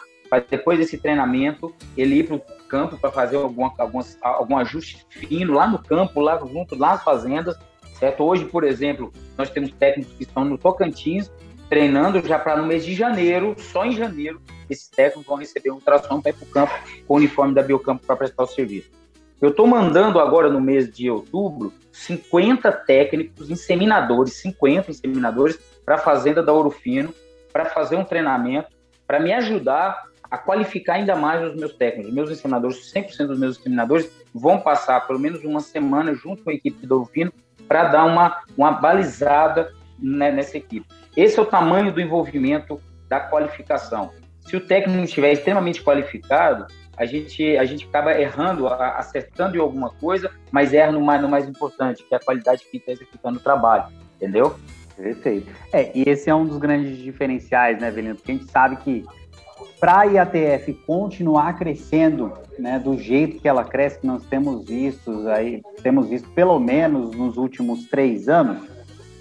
depois 0.50 0.80
desse 0.80 0.98
treinamento, 0.98 1.74
ele 1.96 2.16
ir 2.16 2.28
para 2.28 2.36
o 2.36 2.40
campo 2.68 2.98
para 2.98 3.12
fazer 3.12 3.38
alguma, 3.38 3.74
algumas, 3.78 4.18
algum 4.22 4.58
ajuste 4.58 5.06
fino 5.10 5.54
lá 5.54 5.68
no 5.68 5.80
campo, 5.80 6.20
lá 6.20 6.38
junto, 6.40 6.76
lá 6.76 6.94
nas 6.94 7.04
fazendas, 7.04 7.58
certo? 8.00 8.24
Hoje, 8.24 8.46
por 8.46 8.64
exemplo, 8.64 9.12
nós 9.38 9.50
temos 9.50 9.72
técnicos 9.72 10.14
que 10.16 10.24
estão 10.24 10.44
no 10.44 10.58
Tocantins, 10.58 11.32
treinando 11.70 12.26
já 12.26 12.38
para 12.38 12.58
no 12.58 12.66
mês 12.66 12.86
de 12.86 12.94
janeiro, 12.94 13.56
só 13.58 13.86
em 13.86 13.92
janeiro, 13.92 14.42
esses 14.70 14.88
técnicos 14.88 15.26
vão 15.26 15.38
receber 15.38 15.72
um 15.72 15.76
ultrassom 15.76 16.22
para 16.22 16.32
ir 16.32 16.34
para 16.34 16.46
o 16.46 16.50
campo 16.50 16.74
com 17.08 17.14
o 17.14 17.18
uniforme 17.18 17.54
da 17.54 17.62
Biocampo 17.62 18.06
para 18.06 18.16
prestar 18.16 18.44
o 18.44 18.48
serviço. 18.48 18.90
Eu 19.42 19.50
estou 19.50 19.68
mandando 19.68 20.20
agora 20.20 20.50
no 20.50 20.62
mês 20.62 20.92
de 20.92 21.10
outubro 21.10 21.74
50 21.92 22.72
técnicos 22.72 23.50
inseminadores, 23.50 24.34
50 24.34 24.92
inseminadores 24.92 25.60
para 25.86 25.96
a 25.96 26.00
fazenda 26.00 26.42
da 26.42 26.52
Ouro 26.52 26.72
Fino, 26.72 27.14
para 27.52 27.66
fazer 27.66 27.96
um 27.96 28.04
treinamento, 28.04 28.70
para 29.06 29.20
me 29.20 29.32
ajudar 29.34 30.04
a 30.36 30.38
qualificar 30.38 30.96
ainda 30.96 31.16
mais 31.16 31.42
os 31.42 31.56
meus 31.56 31.74
técnicos. 31.74 32.10
Os 32.10 32.14
meus 32.14 32.30
ensinadores, 32.30 32.94
100% 32.94 33.28
dos 33.28 33.40
meus 33.40 33.58
ensinadores 33.58 34.12
vão 34.34 34.60
passar 34.60 35.08
pelo 35.08 35.18
menos 35.18 35.44
uma 35.46 35.62
semana 35.62 36.14
junto 36.14 36.44
com 36.44 36.50
a 36.50 36.54
equipe 36.54 36.86
do 36.86 37.06
Fino 37.06 37.32
para 37.68 37.86
dar 37.86 38.04
uma, 38.04 38.42
uma 38.58 38.72
balizada 38.72 39.72
né, 39.98 40.32
nessa 40.32 40.58
equipe. 40.58 40.86
Esse 41.16 41.40
é 41.40 41.42
o 41.42 41.46
tamanho 41.46 41.94
do 41.94 42.02
envolvimento 42.02 42.82
da 43.08 43.22
qualificação. 43.22 44.12
Se 44.42 44.58
o 44.58 44.60
técnico 44.60 45.04
estiver 45.06 45.32
extremamente 45.32 45.82
qualificado, 45.82 46.68
a 46.98 47.06
gente, 47.06 47.58
a 47.58 47.64
gente 47.64 47.86
acaba 47.86 48.20
errando, 48.20 48.68
acertando 48.68 49.56
em 49.56 49.60
alguma 49.60 49.90
coisa, 49.90 50.30
mas 50.52 50.74
erra 50.74 50.92
no 50.92 51.02
mais, 51.02 51.22
no 51.22 51.30
mais 51.30 51.48
importante, 51.48 52.04
que 52.04 52.14
é 52.14 52.18
a 52.18 52.22
qualidade 52.22 52.66
que 52.70 52.78
está 52.78 52.92
executando 52.92 53.40
o 53.40 53.42
trabalho, 53.42 53.86
entendeu? 54.18 54.58
Perfeito. 54.98 55.52
É, 55.74 55.92
e 55.98 56.04
esse 56.08 56.30
é 56.30 56.36
um 56.36 56.46
dos 56.46 56.58
grandes 56.58 56.98
diferenciais, 56.98 57.80
né, 57.80 57.92
Velino? 57.92 58.16
Porque 58.16 58.32
a 58.32 58.36
gente 58.36 58.50
sabe 58.50 58.78
que 58.78 59.06
para 59.80 60.02
a 60.02 60.04
IATF 60.04 60.74
continuar 60.86 61.58
crescendo, 61.58 62.32
né, 62.58 62.80
do 62.80 62.98
jeito 62.98 63.40
que 63.40 63.48
ela 63.48 63.64
cresce, 63.64 64.00
que 64.00 64.08
nós 64.08 64.24
temos 64.26 64.66
visto 64.66 65.28
aí, 65.30 65.62
temos 65.84 66.08
visto 66.08 66.30
pelo 66.30 66.60
menos 66.60 67.16
nos 67.16 67.38
últimos 67.38 67.86
três 67.88 68.30
anos, 68.30 68.64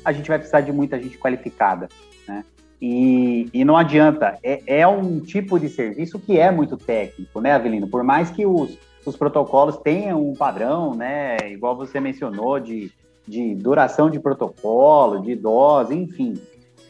a 0.04 0.12
gente 0.12 0.28
vai 0.28 0.38
precisar 0.38 0.60
de 0.60 0.72
muita 0.72 1.00
gente 1.00 1.18
qualificada, 1.18 1.88
né? 2.28 2.44
E, 2.80 3.48
e 3.52 3.64
não 3.64 3.76
adianta, 3.76 4.38
é, 4.42 4.80
é 4.80 4.86
um 4.86 5.18
tipo 5.18 5.58
de 5.58 5.68
serviço 5.68 6.18
que 6.18 6.38
é 6.38 6.50
muito 6.50 6.76
técnico, 6.76 7.40
né, 7.40 7.52
Avelino? 7.52 7.88
Por 7.88 8.04
mais 8.04 8.30
que 8.30 8.44
os, 8.44 8.78
os 9.06 9.16
protocolos 9.16 9.78
tenham 9.78 10.28
um 10.28 10.34
padrão, 10.34 10.94
né, 10.94 11.36
igual 11.50 11.76
você 11.76 11.98
mencionou, 11.98 12.60
de, 12.60 12.92
de 13.26 13.54
duração 13.54 14.10
de 14.10 14.20
protocolo, 14.20 15.22
de 15.22 15.34
dose, 15.34 15.94
enfim, 15.94 16.34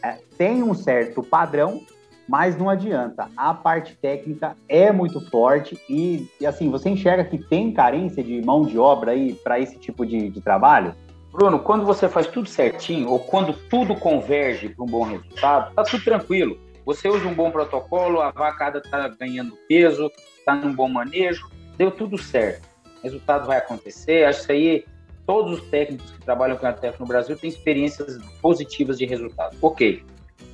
é, 0.02 0.18
tem 0.36 0.62
um 0.62 0.74
certo 0.74 1.22
padrão, 1.22 1.80
mas 2.28 2.56
não 2.56 2.68
adianta. 2.68 3.28
A 3.36 3.52
parte 3.52 3.94
técnica 3.96 4.56
é 4.68 4.90
muito 4.90 5.20
forte 5.30 5.78
e, 5.88 6.28
e 6.40 6.46
assim, 6.46 6.70
você 6.70 6.88
enxerga 6.88 7.24
que 7.24 7.38
tem 7.38 7.72
carência 7.72 8.22
de 8.22 8.40
mão 8.42 8.64
de 8.64 8.78
obra 8.78 9.12
aí 9.12 9.34
para 9.34 9.58
esse 9.58 9.76
tipo 9.78 10.06
de, 10.06 10.30
de 10.30 10.40
trabalho? 10.40 10.94
Bruno, 11.32 11.58
quando 11.58 11.84
você 11.84 12.08
faz 12.08 12.28
tudo 12.28 12.48
certinho, 12.48 13.10
ou 13.10 13.18
quando 13.18 13.52
tudo 13.68 13.96
converge 13.96 14.68
para 14.68 14.84
um 14.84 14.88
bom 14.88 15.02
resultado, 15.02 15.74
tá 15.74 15.82
tudo 15.82 16.04
tranquilo. 16.04 16.58
Você 16.86 17.08
usa 17.08 17.26
um 17.26 17.34
bom 17.34 17.50
protocolo, 17.50 18.20
a 18.20 18.30
vacada 18.30 18.78
está 18.78 19.08
ganhando 19.08 19.58
peso, 19.68 20.12
está 20.38 20.54
num 20.54 20.72
bom 20.72 20.88
manejo, 20.88 21.50
deu 21.76 21.90
tudo 21.90 22.16
certo. 22.16 22.68
O 23.00 23.02
resultado 23.02 23.46
vai 23.46 23.58
acontecer. 23.58 24.24
Acho 24.26 24.46
que 24.46 24.52
aí, 24.52 24.84
todos 25.26 25.58
os 25.58 25.68
técnicos 25.70 26.10
que 26.12 26.20
trabalham 26.24 26.56
com 26.56 26.66
a 26.66 26.72
TEF 26.72 27.00
no 27.00 27.06
Brasil 27.06 27.36
têm 27.36 27.50
experiências 27.50 28.16
positivas 28.40 28.98
de 28.98 29.06
resultado. 29.06 29.56
Ok. 29.60 30.04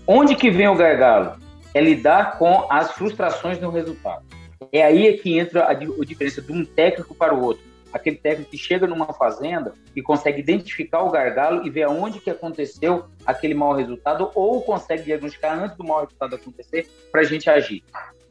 Onde 0.06 0.34
que 0.34 0.50
vem 0.50 0.68
o 0.68 0.74
gargalo? 0.74 1.38
É 1.74 1.80
lidar 1.80 2.38
com 2.38 2.66
as 2.70 2.92
frustrações 2.92 3.60
no 3.60 3.70
resultado. 3.70 4.24
É 4.72 4.82
aí 4.82 5.16
que 5.18 5.38
entra 5.38 5.64
a, 5.64 5.70
a 5.70 5.74
diferença 5.74 6.42
de 6.42 6.52
um 6.52 6.64
técnico 6.64 7.14
para 7.14 7.34
o 7.34 7.42
outro 7.42 7.70
aquele 7.92 8.16
técnico 8.16 8.50
que 8.50 8.58
chega 8.58 8.86
numa 8.86 9.12
fazenda 9.12 9.74
e 9.94 10.02
consegue 10.02 10.40
identificar 10.40 11.02
o 11.02 11.10
gargalo 11.10 11.66
e 11.66 11.70
ver 11.70 11.84
aonde 11.84 12.20
que 12.20 12.30
aconteceu 12.30 13.06
aquele 13.26 13.54
mau 13.54 13.74
resultado 13.74 14.30
ou 14.34 14.62
consegue 14.62 15.04
diagnosticar 15.04 15.58
antes 15.58 15.76
do 15.76 15.84
mau 15.84 16.00
resultado 16.00 16.34
acontecer 16.34 16.88
para 17.10 17.20
a 17.20 17.24
gente 17.24 17.50
agir. 17.50 17.82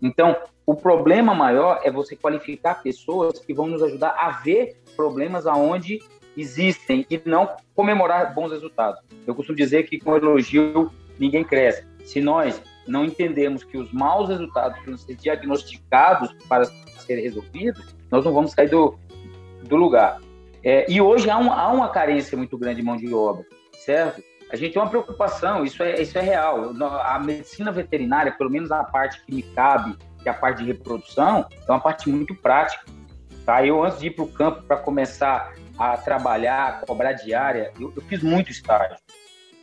Então, 0.02 0.36
o 0.66 0.76
problema 0.76 1.36
maior 1.36 1.82
é 1.84 1.92
você 1.92 2.16
qualificar 2.16 2.82
pessoas 2.82 3.40
que 3.40 3.54
vão 3.54 3.68
nos 3.68 3.84
ajudar 3.84 4.16
a 4.18 4.30
ver 4.44 4.78
problemas 4.96 5.46
aonde 5.46 6.00
existem 6.38 7.06
e 7.10 7.22
não 7.26 7.50
comemorar 7.76 8.34
bons 8.34 8.52
resultados. 8.52 9.02
Eu 9.28 9.36
costumo 9.36 9.58
dizer 9.58 9.84
que 9.84 10.00
com 10.00 10.16
elogio 10.16 10.92
ninguém 11.20 11.44
cresce. 11.44 11.86
Se 12.06 12.22
nós 12.22 12.62
não 12.90 13.06
entendemos 13.06 13.64
que 13.64 13.78
os 13.78 13.92
maus 13.92 14.30
resultados 14.30 14.78
precisam 14.80 14.98
ser 14.98 15.16
diagnosticados 15.16 16.34
para 16.48 16.66
serem 16.66 17.24
resolvidos, 17.24 17.96
nós 18.12 18.26
não 18.26 18.34
vamos 18.34 18.52
sair 18.52 18.70
do, 18.70 18.98
do 19.64 19.76
lugar. 19.76 20.20
É, 20.64 20.90
e 20.92 21.00
hoje 21.00 21.30
há, 21.30 21.38
um, 21.38 21.52
há, 21.52 21.72
uma 21.72 21.90
carência 21.90 22.38
muito 22.38 22.58
grande 22.58 22.82
de 22.82 22.86
mão 22.86 22.98
de 22.98 23.14
obra, 23.14 23.46
certo? 23.74 24.22
A 24.52 24.56
gente 24.56 24.74
tem 24.74 24.82
uma 24.82 24.90
preocupação, 24.90 25.64
isso 25.64 25.82
é, 25.84 26.02
isso 26.02 26.18
é 26.18 26.22
real. 26.22 26.74
A 27.04 27.20
medicina 27.20 27.72
veterinária, 27.72 28.32
pelo 28.32 28.50
menos 28.50 28.72
a 28.72 28.84
parte 28.84 29.24
que 29.24 29.34
me 29.34 29.44
cabe, 29.44 29.96
que 30.22 30.28
é 30.28 30.32
a 30.32 30.36
parte 30.36 30.64
de 30.64 30.66
reprodução, 30.66 31.48
é 31.68 31.72
uma 31.72 31.80
parte 31.80 32.10
muito 32.10 32.36
prática. 32.36 32.84
Tá? 33.46 33.66
Eu, 33.66 33.84
antes 33.84 34.00
de 34.00 34.08
ir 34.08 34.12
para 34.12 34.26
o 34.26 34.28
campo 34.28 34.64
para 34.64 34.78
começar 34.78 35.54
a 35.78 35.96
trabalhar, 35.98 36.68
a 36.68 36.86
cobrar 36.86 37.14
diária, 37.14 37.72
eu, 37.80 37.94
eu, 37.96 38.02
fiz 38.04 38.22
muito 38.22 38.52
estágio. 38.52 38.98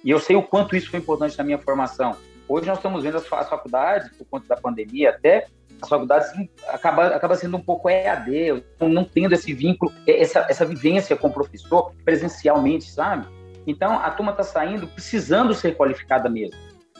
E 0.02 0.10
eu 0.10 0.18
sei 0.18 0.36
o 0.36 0.42
quanto 0.42 0.74
isso 0.74 0.90
foi 0.90 1.00
importante 1.00 1.36
na 1.36 1.44
minha 1.44 1.58
formação. 1.58 2.16
Hoje 2.48 2.66
nós 2.66 2.78
estamos 2.78 3.02
vendo 3.02 3.16
as 3.16 3.26
faculdades, 3.26 4.16
por 4.16 4.24
conta 4.26 4.46
da 4.48 4.56
pandemia 4.56 5.10
até, 5.10 5.46
as 5.82 5.88
faculdades 5.88 6.30
acaba, 6.68 7.08
acaba 7.08 7.34
sendo 7.34 7.56
um 7.56 7.62
pouco 7.62 7.90
EAD, 7.90 8.62
não 8.80 9.04
tendo 9.04 9.34
esse 9.34 9.52
vínculo, 9.52 9.92
essa, 10.06 10.46
essa 10.48 10.64
vivência 10.64 11.16
com 11.16 11.28
o 11.28 11.32
professor 11.32 11.92
presencialmente, 12.04 12.90
sabe? 12.90 13.26
Então, 13.66 13.98
a 13.98 14.10
turma 14.10 14.30
está 14.30 14.44
saindo 14.44 14.86
precisando 14.86 15.52
ser 15.54 15.76
qualificada 15.76 16.30
mesmo, 16.30 16.56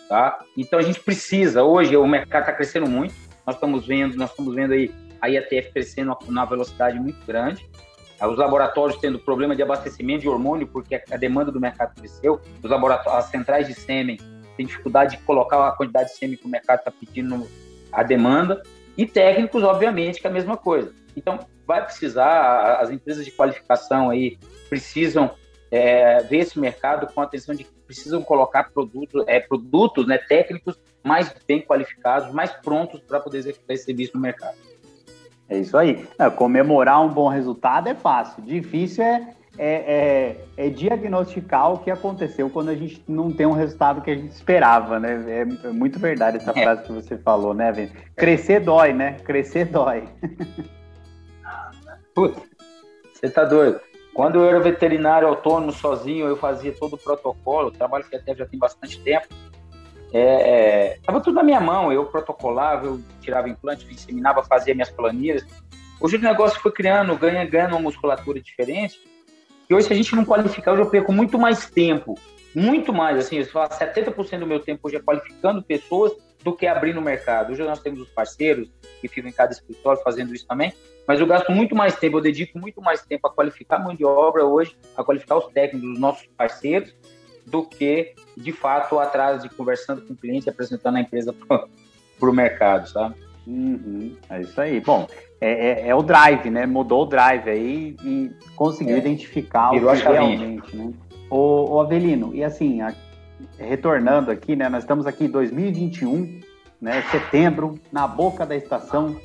tá? 0.08 0.38
Então, 0.56 0.78
a 0.78 0.82
gente 0.82 1.00
precisa, 1.00 1.62
hoje 1.62 1.96
o 1.96 2.06
mercado 2.06 2.42
está 2.42 2.52
crescendo 2.52 2.88
muito, 2.88 3.14
nós 3.46 3.54
estamos 3.54 3.86
vendo, 3.86 4.16
nós 4.16 4.30
estamos 4.30 4.54
vendo 4.54 4.72
aí 4.72 4.92
a 5.20 5.28
IATF 5.28 5.72
crescendo 5.72 6.16
numa 6.26 6.44
velocidade 6.44 6.98
muito 6.98 7.24
grande, 7.24 7.66
os 8.20 8.36
laboratórios 8.36 8.98
tendo 8.98 9.18
problema 9.18 9.54
de 9.54 9.62
abastecimento 9.62 10.22
de 10.22 10.28
hormônio, 10.28 10.66
porque 10.66 11.02
a 11.10 11.16
demanda 11.16 11.52
do 11.52 11.60
mercado 11.60 11.94
cresceu, 11.94 12.40
os 12.62 12.70
laboratórios, 12.70 13.24
as 13.24 13.30
centrais 13.30 13.66
de 13.66 13.74
sêmen 13.74 14.18
têm 14.56 14.66
dificuldade 14.66 15.16
de 15.16 15.22
colocar 15.22 15.66
a 15.66 15.72
quantidade 15.72 16.10
de 16.10 16.16
sêmen 16.16 16.36
que 16.36 16.46
o 16.46 16.48
mercado 16.48 16.78
está 16.78 16.90
pedindo 16.90 17.46
a 17.92 18.02
demanda, 18.02 18.62
e 18.96 19.06
técnicos, 19.06 19.62
obviamente, 19.62 20.20
que 20.20 20.26
é 20.26 20.30
a 20.30 20.32
mesma 20.32 20.56
coisa. 20.56 20.92
Então, 21.16 21.38
vai 21.66 21.84
precisar, 21.84 22.76
as 22.80 22.90
empresas 22.90 23.24
de 23.24 23.30
qualificação 23.30 24.10
aí 24.10 24.38
precisam 24.68 25.30
é, 25.70 26.22
ver 26.22 26.38
esse 26.38 26.58
mercado 26.58 27.12
com 27.12 27.20
atenção 27.20 27.54
de 27.54 27.64
que 27.64 27.72
precisam 27.86 28.22
colocar 28.22 28.70
produtos, 28.70 29.24
é, 29.26 29.40
produtos 29.40 30.06
né, 30.06 30.18
técnicos 30.18 30.78
mais 31.04 31.32
bem 31.46 31.60
qualificados, 31.60 32.32
mais 32.32 32.50
prontos 32.50 33.00
para 33.00 33.20
poder 33.20 33.38
executar 33.38 33.74
esse 33.74 33.84
serviço 33.84 34.12
no 34.14 34.20
mercado. 34.20 34.56
É 35.48 35.58
isso 35.58 35.76
aí. 35.76 36.06
É, 36.18 36.28
comemorar 36.28 37.04
um 37.04 37.08
bom 37.08 37.28
resultado 37.28 37.88
é 37.88 37.94
fácil. 37.94 38.42
Difícil 38.42 39.04
é 39.04 39.34
é, 39.58 40.36
é, 40.56 40.66
é, 40.66 40.70
diagnosticar 40.70 41.72
o 41.72 41.78
que 41.78 41.90
aconteceu 41.90 42.50
quando 42.50 42.68
a 42.68 42.74
gente 42.74 43.02
não 43.08 43.32
tem 43.32 43.46
um 43.46 43.52
resultado 43.52 44.02
que 44.02 44.10
a 44.10 44.14
gente 44.14 44.32
esperava, 44.32 45.00
né? 45.00 45.24
É, 45.26 45.40
é 45.68 45.70
muito 45.70 45.98
verdade 45.98 46.36
essa 46.36 46.50
é. 46.50 46.62
frase 46.62 46.82
que 46.82 46.92
você 46.92 47.16
falou, 47.16 47.54
né, 47.54 47.72
Vini? 47.72 47.92
Crescer 48.14 48.60
dói, 48.60 48.92
né? 48.92 49.14
Crescer 49.24 49.66
dói. 49.66 50.04
Putz, 52.14 52.40
você 53.12 53.30
tá 53.30 53.44
doido. 53.44 53.80
Quando 54.14 54.38
eu 54.38 54.48
era 54.48 54.60
veterinário 54.60 55.28
autônomo, 55.28 55.72
sozinho, 55.72 56.26
eu 56.26 56.36
fazia 56.36 56.72
todo 56.72 56.94
o 56.94 56.98
protocolo, 56.98 57.70
trabalho 57.70 58.04
que 58.04 58.16
até 58.16 58.34
já 58.34 58.46
tem 58.46 58.58
bastante 58.58 59.00
tempo. 59.00 59.26
É, 60.12 60.20
é, 60.20 60.98
tava 61.04 61.20
tudo 61.20 61.34
na 61.34 61.42
minha 61.42 61.60
mão, 61.60 61.92
eu 61.92 62.06
protocolava, 62.06 62.86
eu 62.86 63.00
tirava 63.20 63.48
implante, 63.48 63.86
inseminava, 63.90 64.42
fazia 64.44 64.74
minhas 64.74 64.90
planilhas. 64.90 65.44
Hoje 66.00 66.16
o 66.16 66.20
negócio 66.20 66.60
foi 66.60 66.72
criando, 66.72 67.16
ganha, 67.16 67.44
ganhando 67.44 67.72
uma 67.72 67.80
musculatura 67.80 68.40
diferente 68.40 68.98
e 69.68 69.74
hoje, 69.74 69.88
se 69.88 69.92
a 69.92 69.96
gente 69.96 70.14
não 70.14 70.24
qualificar, 70.24 70.76
eu 70.76 70.86
perco 70.86 71.12
muito 71.12 71.38
mais 71.38 71.68
tempo, 71.68 72.18
muito 72.54 72.92
mais, 72.92 73.18
assim, 73.18 73.38
eu 73.38 73.46
falo 73.46 73.68
70% 73.68 74.38
do 74.38 74.46
meu 74.46 74.60
tempo 74.60 74.80
hoje 74.84 74.96
é 74.96 75.00
qualificando 75.00 75.62
pessoas 75.62 76.12
do 76.42 76.54
que 76.54 76.66
abrindo 76.66 76.98
o 76.98 77.02
mercado. 77.02 77.52
Hoje 77.52 77.62
nós 77.62 77.80
temos 77.80 78.00
os 78.00 78.08
parceiros 78.08 78.70
que 79.00 79.08
ficam 79.08 79.28
em 79.28 79.32
cada 79.32 79.52
escritório 79.52 80.00
fazendo 80.02 80.34
isso 80.34 80.46
também, 80.46 80.72
mas 81.06 81.20
eu 81.20 81.26
gasto 81.26 81.50
muito 81.52 81.74
mais 81.74 81.96
tempo, 81.96 82.18
eu 82.18 82.22
dedico 82.22 82.58
muito 82.58 82.80
mais 82.80 83.02
tempo 83.02 83.26
a 83.26 83.30
qualificar 83.30 83.76
a 83.76 83.80
mão 83.80 83.94
de 83.94 84.04
obra 84.04 84.44
hoje, 84.44 84.76
a 84.96 85.04
qualificar 85.04 85.36
os 85.36 85.52
técnicos 85.52 85.90
dos 85.90 85.98
nossos 85.98 86.26
parceiros, 86.36 86.94
do 87.44 87.64
que, 87.64 88.14
de 88.36 88.52
fato, 88.52 88.98
atrás 88.98 89.42
de 89.42 89.48
conversando 89.48 90.02
com 90.02 90.14
o 90.14 90.16
cliente, 90.16 90.48
apresentando 90.48 90.96
a 90.96 91.00
empresa 91.00 91.32
para 91.46 92.30
o 92.30 92.32
mercado, 92.32 92.88
sabe? 92.88 93.14
Uhum, 93.46 94.16
é 94.28 94.40
isso 94.40 94.60
aí. 94.60 94.80
Bom, 94.80 95.06
é, 95.40 95.50
é, 95.50 95.88
é, 95.88 95.94
o 95.94 96.02
drive, 96.02 96.50
né? 96.50 96.66
Mudou 96.66 97.02
o 97.02 97.06
drive 97.06 97.48
aí 97.48 97.96
e 98.02 98.30
conseguiu 98.54 98.96
é. 98.96 98.98
identificar 98.98 99.70
o 99.70 99.72
que 99.72 100.02
realmente, 100.02 100.76
né? 100.76 100.92
O, 101.28 101.74
o, 101.74 101.80
Avelino, 101.80 102.34
e 102.34 102.42
assim, 102.42 102.80
a, 102.80 102.94
retornando 103.58 104.30
aqui, 104.30 104.56
né? 104.56 104.68
Nós 104.68 104.84
estamos 104.84 105.06
aqui 105.06 105.24
em 105.24 105.30
2021, 105.30 106.40
né? 106.80 107.02
Setembro, 107.10 107.74
na 107.92 108.06
boca 108.06 108.46
da 108.46 108.56
estação. 108.56 109.16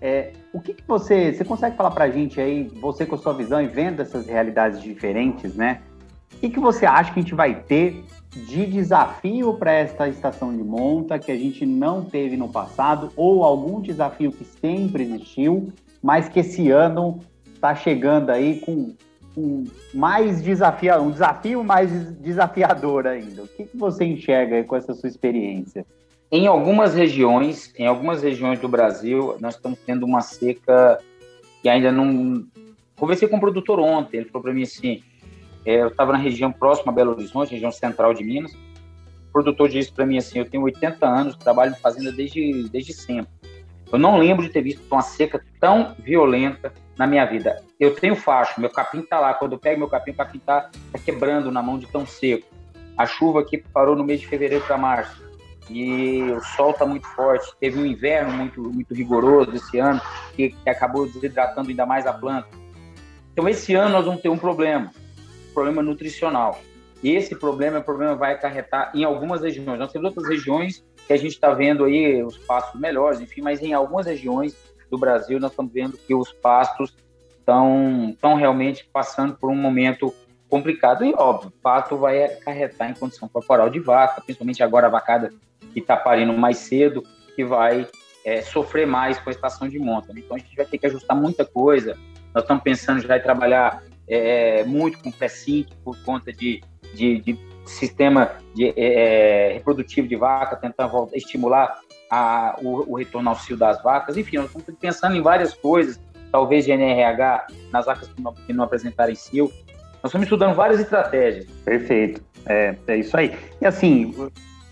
É, 0.00 0.32
o 0.52 0.60
que, 0.60 0.74
que 0.74 0.84
você, 0.86 1.32
você 1.32 1.44
consegue 1.44 1.76
falar 1.76 1.90
para 1.90 2.04
a 2.04 2.10
gente 2.10 2.40
aí, 2.40 2.64
você 2.80 3.04
com 3.04 3.14
a 3.14 3.18
sua 3.18 3.32
visão 3.32 3.60
e 3.60 3.66
vendo 3.66 4.00
essas 4.00 4.26
realidades 4.26 4.82
diferentes, 4.82 5.54
né? 5.54 5.80
O 6.34 6.40
que, 6.40 6.50
que 6.50 6.60
você 6.60 6.86
acha 6.86 7.12
que 7.12 7.18
a 7.18 7.22
gente 7.22 7.34
vai 7.34 7.54
ter 7.62 8.04
de 8.46 8.66
desafio 8.66 9.54
para 9.54 9.72
esta 9.72 10.08
estação 10.08 10.56
de 10.56 10.62
monta 10.62 11.18
que 11.18 11.32
a 11.32 11.36
gente 11.36 11.66
não 11.66 12.04
teve 12.04 12.36
no 12.36 12.48
passado, 12.48 13.10
ou 13.16 13.42
algum 13.42 13.80
desafio 13.80 14.32
que 14.32 14.44
sempre 14.44 15.02
existiu, 15.04 15.72
mas 16.02 16.28
que 16.28 16.40
esse 16.40 16.70
ano 16.70 17.20
está 17.54 17.74
chegando 17.74 18.30
aí 18.30 18.60
com, 18.60 18.94
com 19.34 19.64
mais 19.92 20.42
desafio, 20.42 21.02
um 21.02 21.10
desafio 21.10 21.64
mais 21.64 21.90
desafiador 22.18 23.06
ainda. 23.06 23.42
O 23.42 23.48
que, 23.48 23.64
que 23.64 23.76
você 23.76 24.04
enxerga 24.04 24.62
com 24.64 24.76
essa 24.76 24.94
sua 24.94 25.08
experiência? 25.08 25.84
Em 26.30 26.46
algumas 26.46 26.94
regiões, 26.94 27.72
em 27.78 27.86
algumas 27.86 28.22
regiões 28.22 28.60
do 28.60 28.68
Brasil, 28.68 29.36
nós 29.40 29.54
estamos 29.54 29.78
tendo 29.84 30.04
uma 30.04 30.20
seca 30.20 30.98
que 31.62 31.68
ainda 31.68 31.90
não. 31.90 32.46
Conversei 32.96 33.28
com 33.28 33.36
o 33.36 33.40
produtor 33.40 33.80
ontem, 33.80 34.18
ele 34.18 34.28
falou 34.28 34.42
para 34.42 34.52
mim 34.52 34.62
assim: 34.62 35.02
é, 35.64 35.82
eu 35.82 35.88
estava 35.88 36.12
na 36.12 36.18
região 36.18 36.52
próxima 36.52 36.92
a 36.92 36.94
Belo 36.94 37.12
Horizonte, 37.12 37.52
região 37.52 37.72
central 37.72 38.14
de 38.14 38.24
Minas. 38.24 38.52
O 38.52 39.32
produtor 39.32 39.68
disse 39.68 39.92
para 39.92 40.06
mim 40.06 40.18
assim: 40.18 40.38
eu 40.38 40.48
tenho 40.48 40.62
80 40.64 41.06
anos, 41.06 41.36
trabalho 41.36 41.72
em 41.72 41.80
fazenda 41.80 42.10
desde, 42.12 42.68
desde 42.68 42.92
sempre. 42.92 43.30
Eu 43.90 43.98
não 43.98 44.18
lembro 44.18 44.44
de 44.44 44.52
ter 44.52 44.62
visto 44.62 44.82
uma 44.90 45.00
seca 45.00 45.42
tão 45.60 45.94
violenta 45.98 46.72
na 46.96 47.06
minha 47.06 47.24
vida. 47.24 47.62
Eu 47.80 47.94
tenho 47.94 48.14
facho, 48.14 48.60
meu 48.60 48.70
capim 48.70 49.00
está 49.00 49.18
lá. 49.18 49.32
Quando 49.32 49.52
eu 49.52 49.58
pego 49.58 49.78
meu 49.78 49.88
capim, 49.88 50.10
o 50.10 50.14
capim 50.14 50.38
está 50.38 50.70
tá 50.92 50.98
quebrando 50.98 51.50
na 51.50 51.62
mão 51.62 51.78
de 51.78 51.86
tão 51.86 52.04
seco. 52.04 52.46
A 52.96 53.06
chuva 53.06 53.40
aqui 53.40 53.58
parou 53.72 53.96
no 53.96 54.04
mês 54.04 54.20
de 54.20 54.26
fevereiro 54.26 54.64
para 54.64 54.76
março. 54.76 55.22
E 55.70 56.22
o 56.22 56.40
sol 56.40 56.70
está 56.70 56.84
muito 56.84 57.06
forte. 57.08 57.50
Teve 57.60 57.78
um 57.78 57.86
inverno 57.86 58.32
muito, 58.32 58.60
muito 58.60 58.94
rigoroso 58.94 59.54
esse 59.54 59.78
ano, 59.78 60.00
que, 60.34 60.50
que 60.50 60.68
acabou 60.68 61.06
desidratando 61.06 61.70
ainda 61.70 61.86
mais 61.86 62.06
a 62.06 62.12
planta. 62.12 62.48
Então, 63.32 63.48
esse 63.48 63.74
ano 63.74 63.90
nós 63.90 64.04
vamos 64.04 64.20
ter 64.20 64.28
um 64.28 64.36
problema, 64.36 64.90
problema 65.58 65.82
nutricional. 65.82 66.60
E 67.02 67.10
esse 67.10 67.34
problema, 67.34 67.80
o 67.80 67.82
problema 67.82 68.14
vai 68.14 68.32
acarretar 68.32 68.92
em 68.94 69.02
algumas 69.02 69.42
regiões. 69.42 69.78
Nós 69.78 69.90
temos 69.90 70.08
outras 70.08 70.28
regiões 70.28 70.84
que 71.06 71.12
a 71.12 71.16
gente 71.16 71.32
está 71.32 71.52
vendo 71.52 71.84
aí 71.84 72.22
os 72.22 72.38
pastos 72.38 72.80
melhores, 72.80 73.20
enfim, 73.20 73.40
mas 73.40 73.60
em 73.60 73.72
algumas 73.72 74.06
regiões 74.06 74.56
do 74.88 74.96
Brasil 74.96 75.40
nós 75.40 75.50
estamos 75.50 75.72
vendo 75.72 75.98
que 75.98 76.14
os 76.14 76.32
pastos 76.32 76.94
estão, 77.38 78.10
estão 78.10 78.34
realmente 78.34 78.88
passando 78.92 79.34
por 79.34 79.50
um 79.50 79.54
momento 79.56 80.14
complicado. 80.48 81.04
E 81.04 81.12
óbvio, 81.14 81.48
o 81.48 81.62
pasto 81.62 81.96
vai 81.96 82.22
acarretar 82.24 82.90
em 82.90 82.94
condição 82.94 83.28
corporal 83.28 83.68
de 83.68 83.80
vaca, 83.80 84.20
principalmente 84.20 84.62
agora 84.62 84.86
a 84.86 84.90
vacada 84.90 85.32
que 85.72 85.80
está 85.80 85.96
parindo 85.96 86.32
mais 86.32 86.58
cedo, 86.58 87.02
que 87.34 87.44
vai 87.44 87.86
é, 88.24 88.42
sofrer 88.42 88.86
mais 88.86 89.18
com 89.18 89.28
a 89.28 89.32
estação 89.32 89.68
de 89.68 89.78
monta. 89.78 90.12
Então 90.16 90.36
a 90.36 90.38
gente 90.38 90.54
vai 90.54 90.66
ter 90.66 90.78
que 90.78 90.86
ajustar 90.86 91.16
muita 91.16 91.44
coisa. 91.44 91.96
Nós 92.34 92.44
estamos 92.44 92.62
pensando 92.62 93.00
já 93.00 93.16
em 93.16 93.22
trabalhar 93.22 93.82
é, 94.08 94.64
muito 94.64 94.98
com 94.98 95.10
pré-sync 95.10 95.74
por 95.84 95.96
conta 96.02 96.32
de, 96.32 96.62
de, 96.94 97.20
de 97.20 97.38
sistema 97.66 98.32
de, 98.54 98.68
é, 98.68 98.72
é, 98.76 99.52
reprodutivo 99.52 100.08
de 100.08 100.16
vaca, 100.16 100.56
tentando 100.56 101.08
estimular 101.12 101.78
a, 102.10 102.58
o, 102.62 102.92
o, 102.92 102.96
retorno 102.96 103.28
ao 103.28 103.36
cio 103.36 103.56
das 103.56 103.82
vacas. 103.82 104.16
Enfim, 104.16 104.36
nós 104.36 104.46
estamos 104.46 104.66
pensando 104.80 105.14
em 105.14 105.20
várias 105.20 105.54
coisas, 105.54 106.00
talvez 106.32 106.64
de 106.64 106.72
NRH 106.72 107.46
nas 107.70 107.86
vacas 107.86 108.08
que 108.08 108.20
não, 108.20 108.34
que 108.34 108.52
não 108.52 108.64
apresentarem 108.64 109.14
cio. 109.14 109.52
Nós 110.02 110.10
estamos 110.10 110.26
estudando 110.26 110.54
várias 110.54 110.80
estratégias. 110.80 111.46
Perfeito, 111.64 112.22
é, 112.46 112.74
é 112.86 112.96
isso 112.96 113.16
aí. 113.16 113.36
E 113.60 113.66
assim, 113.66 114.14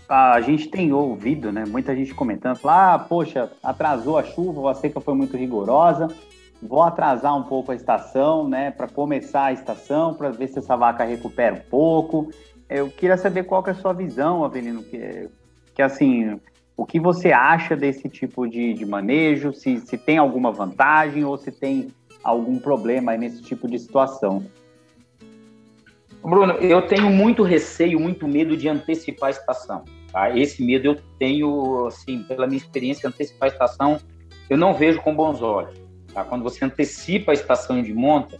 a 0.09 0.39
gente 0.41 0.69
tem 0.69 0.93
ouvido, 0.93 1.51
né, 1.51 1.65
muita 1.67 1.95
gente 1.95 2.13
comentando, 2.13 2.55
falar, 2.55 2.93
ah, 2.93 2.99
poxa, 2.99 3.51
atrasou 3.61 4.17
a 4.17 4.23
chuva, 4.23 4.71
a 4.71 4.73
seca 4.73 5.01
foi 5.01 5.13
muito 5.13 5.35
rigorosa, 5.35 6.07
vou 6.61 6.81
atrasar 6.81 7.35
um 7.37 7.43
pouco 7.43 7.71
a 7.71 7.75
estação, 7.75 8.47
né, 8.47 8.71
para 8.71 8.87
começar 8.87 9.45
a 9.45 9.53
estação, 9.53 10.13
para 10.13 10.29
ver 10.29 10.47
se 10.47 10.59
essa 10.59 10.75
vaca 10.75 11.03
recupera 11.03 11.55
um 11.55 11.69
pouco. 11.69 12.31
Eu 12.69 12.89
queria 12.89 13.17
saber 13.17 13.43
qual 13.43 13.63
que 13.63 13.69
é 13.69 13.73
a 13.73 13.75
sua 13.75 13.93
visão, 13.93 14.43
Avelino, 14.43 14.83
que, 14.83 15.29
que 15.73 15.81
assim, 15.81 16.39
o 16.75 16.85
que 16.85 16.99
você 16.99 17.31
acha 17.31 17.75
desse 17.75 18.09
tipo 18.09 18.47
de, 18.47 18.73
de 18.73 18.85
manejo, 18.85 19.53
se, 19.53 19.79
se 19.79 19.97
tem 19.97 20.17
alguma 20.17 20.51
vantagem 20.51 21.23
ou 21.23 21.37
se 21.37 21.51
tem 21.51 21.89
algum 22.23 22.59
problema 22.59 23.15
nesse 23.15 23.41
tipo 23.41 23.67
de 23.67 23.79
situação. 23.79 24.45
Bruno, 26.21 26.53
eu 26.53 26.81
tenho 26.81 27.09
muito 27.09 27.41
receio, 27.41 27.99
muito 27.99 28.27
medo 28.27 28.57
de 28.57 28.67
antecipar 28.67 29.27
a 29.27 29.31
estação. 29.31 29.85
Tá? 30.11 30.37
Esse 30.37 30.63
medo 30.63 30.87
eu 30.87 30.97
tenho, 31.17 31.87
assim, 31.87 32.23
pela 32.23 32.45
minha 32.45 32.57
experiência, 32.57 33.07
antecipar 33.07 33.49
a 33.49 33.53
estação, 33.53 33.99
eu 34.49 34.57
não 34.57 34.73
vejo 34.73 35.01
com 35.01 35.15
bons 35.15 35.41
olhos. 35.41 35.86
Tá? 36.17 36.23
Quando 36.23 36.41
você 36.41 36.65
antecipa 36.65 37.31
a 37.31 37.35
estação 37.35 37.79
de 37.79 37.93
monta, 37.93 38.39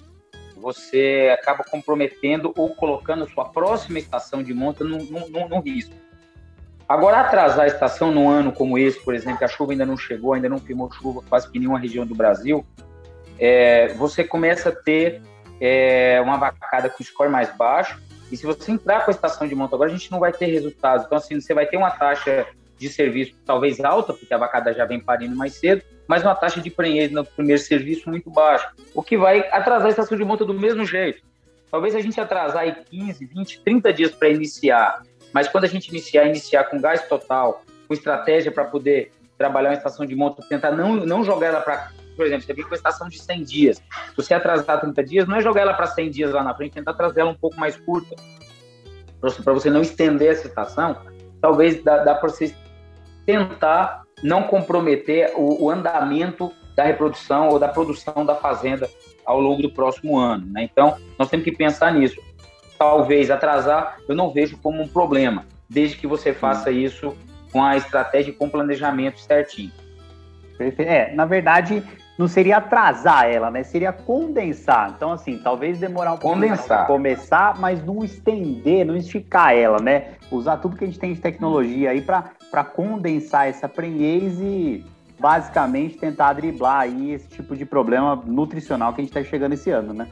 você 0.55 1.29
acaba 1.31 1.63
comprometendo 1.63 2.51
ou 2.57 2.73
colocando 2.73 3.29
sua 3.29 3.45
próxima 3.45 3.99
estação 3.99 4.41
de 4.41 4.51
monta 4.51 4.83
no, 4.83 4.97
no, 4.97 5.47
no 5.47 5.59
risco. 5.59 5.93
Agora, 6.89 7.19
atrasar 7.19 7.65
a 7.65 7.67
estação 7.67 8.11
num 8.11 8.27
ano 8.27 8.51
como 8.51 8.79
esse, 8.79 8.99
por 9.05 9.13
exemplo, 9.13 9.37
que 9.37 9.43
a 9.43 9.47
chuva 9.47 9.73
ainda 9.73 9.85
não 9.85 9.95
chegou, 9.95 10.33
ainda 10.33 10.49
não 10.49 10.57
firmou 10.57 10.91
chuva 10.91 11.21
quase 11.29 11.51
que 11.51 11.59
nenhuma 11.59 11.77
região 11.77 12.03
do 12.03 12.15
Brasil, 12.15 12.65
é, 13.37 13.89
você 13.89 14.23
começa 14.23 14.69
a 14.69 14.71
ter 14.71 15.21
é, 15.61 16.19
uma 16.19 16.35
vacada 16.35 16.89
com 16.89 17.03
score 17.03 17.29
mais 17.29 17.55
baixo. 17.55 18.01
E 18.31 18.37
se 18.37 18.43
você 18.47 18.71
entrar 18.71 19.05
com 19.05 19.11
a 19.11 19.13
estação 19.13 19.47
de 19.47 19.53
monta 19.53 19.75
agora, 19.75 19.91
a 19.91 19.93
gente 19.95 20.11
não 20.11 20.19
vai 20.19 20.33
ter 20.33 20.47
resultados. 20.47 21.05
Então, 21.05 21.19
assim, 21.19 21.39
você 21.39 21.53
vai 21.53 21.67
ter 21.67 21.77
uma 21.77 21.91
taxa 21.91 22.47
de 22.75 22.89
serviço 22.89 23.35
talvez 23.45 23.79
alta, 23.79 24.13
porque 24.13 24.33
a 24.33 24.37
vacada 24.39 24.73
já 24.73 24.83
vem 24.83 24.99
parindo 24.99 25.35
mais 25.35 25.53
cedo, 25.53 25.83
mas 26.07 26.23
uma 26.23 26.35
taxa 26.35 26.61
de 26.61 26.69
prenhez 26.69 27.11
no 27.11 27.25
primeiro 27.25 27.61
serviço 27.61 28.09
muito 28.09 28.29
baixa, 28.29 28.71
o 28.95 29.03
que 29.03 29.17
vai 29.17 29.39
atrasar 29.51 29.87
a 29.87 29.89
estação 29.89 30.17
de 30.17 30.23
monta 30.23 30.45
do 30.45 30.53
mesmo 30.53 30.85
jeito. 30.85 31.21
Talvez 31.69 31.93
a 31.95 31.99
gente 31.99 32.19
atrasar 32.19 32.61
aí 32.61 32.75
15, 32.89 33.25
20, 33.25 33.61
30 33.61 33.93
dias 33.93 34.11
para 34.11 34.29
iniciar, 34.29 35.03
mas 35.33 35.47
quando 35.47 35.65
a 35.65 35.67
gente 35.67 35.89
iniciar, 35.89 36.25
iniciar 36.25 36.63
com 36.65 36.79
gás 36.79 37.07
total, 37.07 37.63
com 37.87 37.93
estratégia 37.93 38.51
para 38.51 38.65
poder 38.65 39.11
trabalhar 39.37 39.69
uma 39.69 39.75
estação 39.75 40.05
de 40.05 40.15
monta, 40.15 40.41
tentar 40.47 40.71
não, 40.71 40.95
não 40.95 41.23
jogar 41.23 41.47
ela 41.47 41.61
para, 41.61 41.91
por 42.15 42.25
exemplo, 42.25 42.45
você 42.45 42.53
vem 42.53 42.63
com 42.63 42.71
uma 42.71 42.77
estação 42.77 43.09
de 43.09 43.19
100 43.19 43.43
dias, 43.43 43.77
se 43.77 44.15
você 44.15 44.33
atrasar 44.33 44.79
30 44.79 45.03
dias, 45.03 45.27
não 45.27 45.35
é 45.35 45.41
jogar 45.41 45.61
ela 45.61 45.73
para 45.73 45.87
100 45.87 46.09
dias 46.09 46.31
lá 46.31 46.41
na 46.41 46.55
frente, 46.55 46.73
tentar 46.73 46.93
trazer 46.93 47.19
ela 47.19 47.31
um 47.31 47.37
pouco 47.37 47.59
mais 47.59 47.75
curta, 47.75 48.15
para 49.19 49.53
você 49.53 49.69
não 49.69 49.81
estender 49.81 50.31
essa 50.31 50.47
estação, 50.47 51.01
talvez 51.41 51.83
dá, 51.83 52.03
dá 52.03 52.15
para 52.15 52.29
você 52.29 52.55
tentar 53.25 54.06
não 54.23 54.43
comprometer 54.43 55.33
o, 55.35 55.65
o, 55.65 55.69
andamento 55.69 56.51
da 56.75 56.83
reprodução 56.83 57.49
ou 57.49 57.59
da 57.59 57.67
produção 57.67 58.25
da 58.25 58.35
fazenda 58.35 58.89
ao 59.25 59.39
longo 59.39 59.61
do 59.61 59.71
próximo 59.71 60.17
ano. 60.17 60.45
Né? 60.47 60.63
Então, 60.63 60.97
nós 61.17 61.29
temos 61.29 61.43
que 61.43 61.51
pensar 61.51 61.93
nisso. 61.93 62.21
Talvez 62.77 63.29
atrasar, 63.29 63.97
eu 64.07 64.15
não 64.15 64.31
vejo 64.31 64.57
como 64.57 64.81
um 64.81 64.87
problema, 64.87 65.45
desde 65.69 65.97
que 65.97 66.07
você 66.07 66.33
faça 66.33 66.71
isso 66.71 67.15
com 67.51 67.63
a 67.63 67.75
estratégia 67.75 68.31
e 68.31 68.33
com 68.33 68.45
o 68.45 68.49
planejamento 68.49 69.19
certinho. 69.19 69.71
Perfeito. 70.57 70.89
É, 70.89 71.13
na 71.13 71.25
verdade, 71.25 71.83
não 72.17 72.27
seria 72.27 72.57
atrasar 72.57 73.25
ela, 73.25 73.51
né? 73.51 73.63
Seria 73.63 73.93
condensar. 73.93 74.93
Então, 74.95 75.11
assim, 75.11 75.37
talvez 75.37 75.79
demorar 75.79 76.13
um 76.13 76.17
pouco 76.17 76.39
para 76.65 76.85
começar, 76.85 77.59
mas 77.59 77.83
não 77.85 78.03
estender, 78.03 78.85
não 78.85 78.97
esticar 78.97 79.53
ela, 79.53 79.79
né? 79.79 80.13
Usar 80.31 80.57
tudo 80.57 80.75
que 80.75 80.83
a 80.83 80.87
gente 80.87 80.99
tem 80.99 81.13
de 81.13 81.21
tecnologia 81.21 81.91
aí 81.91 82.01
para 82.01 82.31
condensar 82.63 83.47
essa 83.47 83.67
prenhez 83.67 84.39
e 84.39 84.85
basicamente 85.19 85.97
tentar 85.97 86.33
driblar 86.33 86.81
aí 86.81 87.11
esse 87.11 87.27
tipo 87.27 87.55
de 87.55 87.65
problema 87.65 88.15
nutricional 88.25 88.93
que 88.93 89.01
a 89.01 89.03
gente 89.03 89.15
está 89.15 89.23
chegando 89.29 89.53
esse 89.53 89.69
ano, 89.69 89.93
né? 89.93 90.07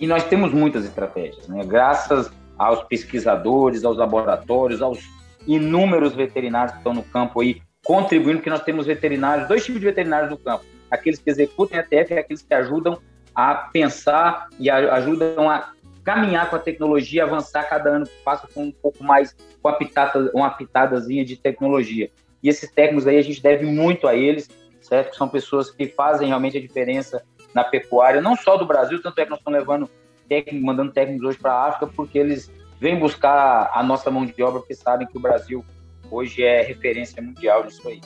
E 0.00 0.06
nós 0.06 0.24
temos 0.24 0.52
muitas 0.52 0.84
estratégias, 0.84 1.48
né? 1.48 1.64
Graças 1.64 2.30
aos 2.56 2.82
pesquisadores, 2.84 3.84
aos 3.84 3.96
laboratórios, 3.96 4.82
aos 4.82 4.98
inúmeros 5.46 6.14
veterinários 6.14 6.72
que 6.72 6.78
estão 6.78 6.92
no 6.92 7.02
campo 7.02 7.40
aí 7.40 7.62
contribuindo, 7.84 8.38
porque 8.38 8.50
nós 8.50 8.62
temos 8.62 8.86
veterinários, 8.86 9.48
dois 9.48 9.64
tipos 9.64 9.80
de 9.80 9.86
veterinários 9.86 10.30
no 10.30 10.36
campo 10.36 10.64
aqueles 10.90 11.18
que 11.18 11.30
executam 11.30 11.78
ETF 11.78 12.12
e 12.12 12.18
aqueles 12.18 12.42
que 12.42 12.54
ajudam 12.54 12.98
a 13.34 13.54
pensar 13.54 14.48
e 14.58 14.68
ajudam 14.68 15.48
a 15.48 15.70
caminhar 16.08 16.48
com 16.48 16.56
a 16.56 16.58
tecnologia, 16.58 17.24
avançar 17.24 17.68
cada 17.68 17.90
ano 17.90 18.06
que 18.06 18.16
passa 18.24 18.48
com 18.54 18.64
um 18.64 18.72
pouco 18.72 19.04
mais, 19.04 19.36
com 19.60 19.68
a 19.68 19.74
pitada, 19.74 20.30
uma 20.32 20.48
pitadazinha 20.48 21.22
de 21.22 21.36
tecnologia. 21.36 22.10
E 22.42 22.48
esses 22.48 22.70
técnicos 22.72 23.06
aí 23.06 23.18
a 23.18 23.22
gente 23.22 23.42
deve 23.42 23.66
muito 23.66 24.08
a 24.08 24.14
eles, 24.14 24.48
certo? 24.80 25.14
São 25.14 25.28
pessoas 25.28 25.70
que 25.70 25.86
fazem 25.86 26.28
realmente 26.28 26.56
a 26.56 26.60
diferença 26.62 27.22
na 27.52 27.62
pecuária, 27.62 28.22
não 28.22 28.36
só 28.36 28.56
do 28.56 28.64
Brasil, 28.64 29.02
tanto 29.02 29.18
é 29.18 29.24
que 29.24 29.30
nós 29.30 29.38
estamos 29.38 29.58
levando 29.58 29.90
técnicos, 30.26 30.62
mandando 30.62 30.92
técnicos 30.92 31.28
hoje 31.28 31.38
para 31.38 31.52
a 31.52 31.68
África, 31.68 31.92
porque 31.94 32.18
eles 32.18 32.50
vêm 32.80 32.98
buscar 32.98 33.70
a 33.74 33.82
nossa 33.82 34.10
mão 34.10 34.24
de 34.24 34.42
obra, 34.42 34.60
porque 34.60 34.74
sabem 34.74 35.06
que 35.06 35.18
o 35.18 35.20
Brasil 35.20 35.62
hoje 36.10 36.42
é 36.42 36.62
referência 36.62 37.22
mundial 37.22 37.64
nisso 37.64 37.86
aí. 37.86 38.00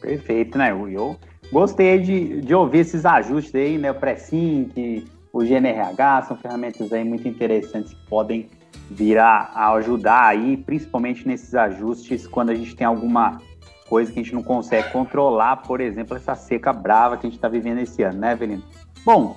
Perfeito, 0.00 0.58
né, 0.58 0.74
Will? 0.74 1.16
Gostei 1.52 2.00
de, 2.00 2.40
de 2.40 2.52
ouvir 2.52 2.78
esses 2.78 3.06
ajustes 3.06 3.54
aí, 3.54 3.78
né? 3.78 3.92
O 3.92 3.94
Pré-Sync, 3.94 5.04
o 5.36 5.44
GNRH, 5.44 6.22
são 6.22 6.36
ferramentas 6.38 6.90
aí 6.94 7.04
muito 7.04 7.28
interessantes 7.28 7.92
que 7.92 8.06
podem 8.06 8.48
vir 8.90 9.18
a, 9.18 9.50
a 9.54 9.72
ajudar 9.74 10.28
aí, 10.28 10.56
principalmente 10.56 11.28
nesses 11.28 11.54
ajustes, 11.54 12.26
quando 12.26 12.50
a 12.50 12.54
gente 12.54 12.74
tem 12.74 12.86
alguma 12.86 13.38
coisa 13.86 14.10
que 14.10 14.18
a 14.18 14.22
gente 14.22 14.34
não 14.34 14.42
consegue 14.42 14.90
controlar, 14.90 15.56
por 15.58 15.82
exemplo, 15.82 16.16
essa 16.16 16.34
seca 16.34 16.72
brava 16.72 17.18
que 17.18 17.26
a 17.26 17.28
gente 17.28 17.36
está 17.36 17.48
vivendo 17.48 17.80
esse 17.80 18.02
ano, 18.02 18.18
né, 18.18 18.32
Evelino? 18.32 18.62
Bom, 19.04 19.36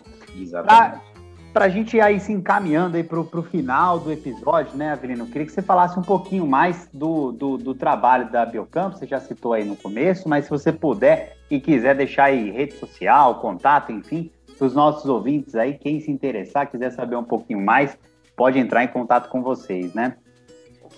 para 1.51 1.65
a 1.65 1.69
gente 1.69 1.99
aí 1.99 2.17
se 2.17 2.31
encaminhando 2.31 2.95
aí 2.95 3.03
para 3.03 3.19
o 3.19 3.43
final 3.43 3.99
do 3.99 4.09
episódio, 4.09 4.77
né, 4.77 4.93
Avelino? 4.93 5.25
Queria 5.25 5.45
que 5.45 5.51
você 5.51 5.62
falasse 5.62 5.99
um 5.99 6.03
pouquinho 6.03 6.47
mais 6.47 6.89
do, 6.93 7.33
do, 7.33 7.57
do 7.57 7.75
trabalho 7.75 8.31
da 8.31 8.45
Biocampo, 8.45 8.97
você 8.97 9.05
já 9.05 9.19
citou 9.19 9.51
aí 9.51 9.65
no 9.65 9.75
começo, 9.75 10.29
mas 10.29 10.45
se 10.45 10.49
você 10.49 10.71
puder 10.71 11.35
e 11.51 11.59
quiser 11.59 11.93
deixar 11.93 12.25
aí 12.25 12.51
rede 12.51 12.75
social, 12.75 13.41
contato, 13.41 13.91
enfim, 13.91 14.31
para 14.60 14.67
os 14.67 14.76
nossos 14.76 15.10
ouvintes 15.10 15.56
aí, 15.56 15.74
quem 15.74 16.02
se 16.02 16.12
interessar, 16.12 16.69
quiser 16.69 16.91
saber 16.91 17.15
um 17.15 17.24
pouquinho 17.24 17.62
mais, 17.62 17.98
pode 18.36 18.60
entrar 18.60 18.84
em 18.84 18.89
contato 18.89 19.30
com 19.30 19.41
vocês, 19.41 19.93
né? 19.93 20.17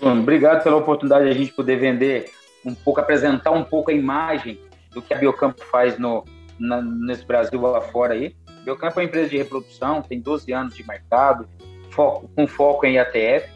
Obrigado 0.02 0.64
pela 0.64 0.78
oportunidade 0.78 1.26
de 1.26 1.32
a 1.32 1.34
gente 1.36 1.54
poder 1.54 1.78
vender 1.78 2.32
um 2.66 2.74
pouco, 2.74 3.00
apresentar 3.00 3.52
um 3.52 3.64
pouco 3.64 3.92
a 3.92 3.94
imagem 3.94 4.60
do 4.92 5.02
que 5.02 5.14
a 5.14 5.18
Biocampo 5.18 5.64
faz 5.66 6.00
no, 6.00 6.26
na, 6.60 6.82
nesse 6.82 7.24
Brasil 7.24 7.62
lá 7.62 7.82
fora 7.82 8.16
aí. 8.16 8.36
Biocampo 8.64 9.00
é 9.00 9.04
uma 9.04 9.08
empresa 9.08 9.30
de 9.30 9.38
reprodução, 9.38 10.02
tem 10.02 10.20
12 10.20 10.52
anos 10.52 10.76
de 10.76 10.86
mercado, 10.88 11.48
foco, 11.92 12.28
com 12.36 12.48
foco 12.48 12.86
em 12.88 12.98
ATF. 12.98 13.48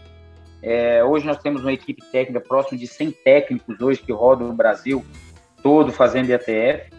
É, 0.62 1.04
hoje 1.04 1.26
nós 1.26 1.39
temos 1.39 1.62
uma 1.62 1.74
equipe 1.74 2.04
técnica 2.12 2.39
próxima 2.39 2.78
de 2.78 2.86
100 2.86 3.12
técnicos 3.12 3.82
hoje 3.82 4.02
que 4.02 4.12
rodam 4.12 4.48
no 4.48 4.54
Brasil 4.54 5.04
todo 5.63 5.91
fazendo 5.91 6.30
IATF. 6.30 6.91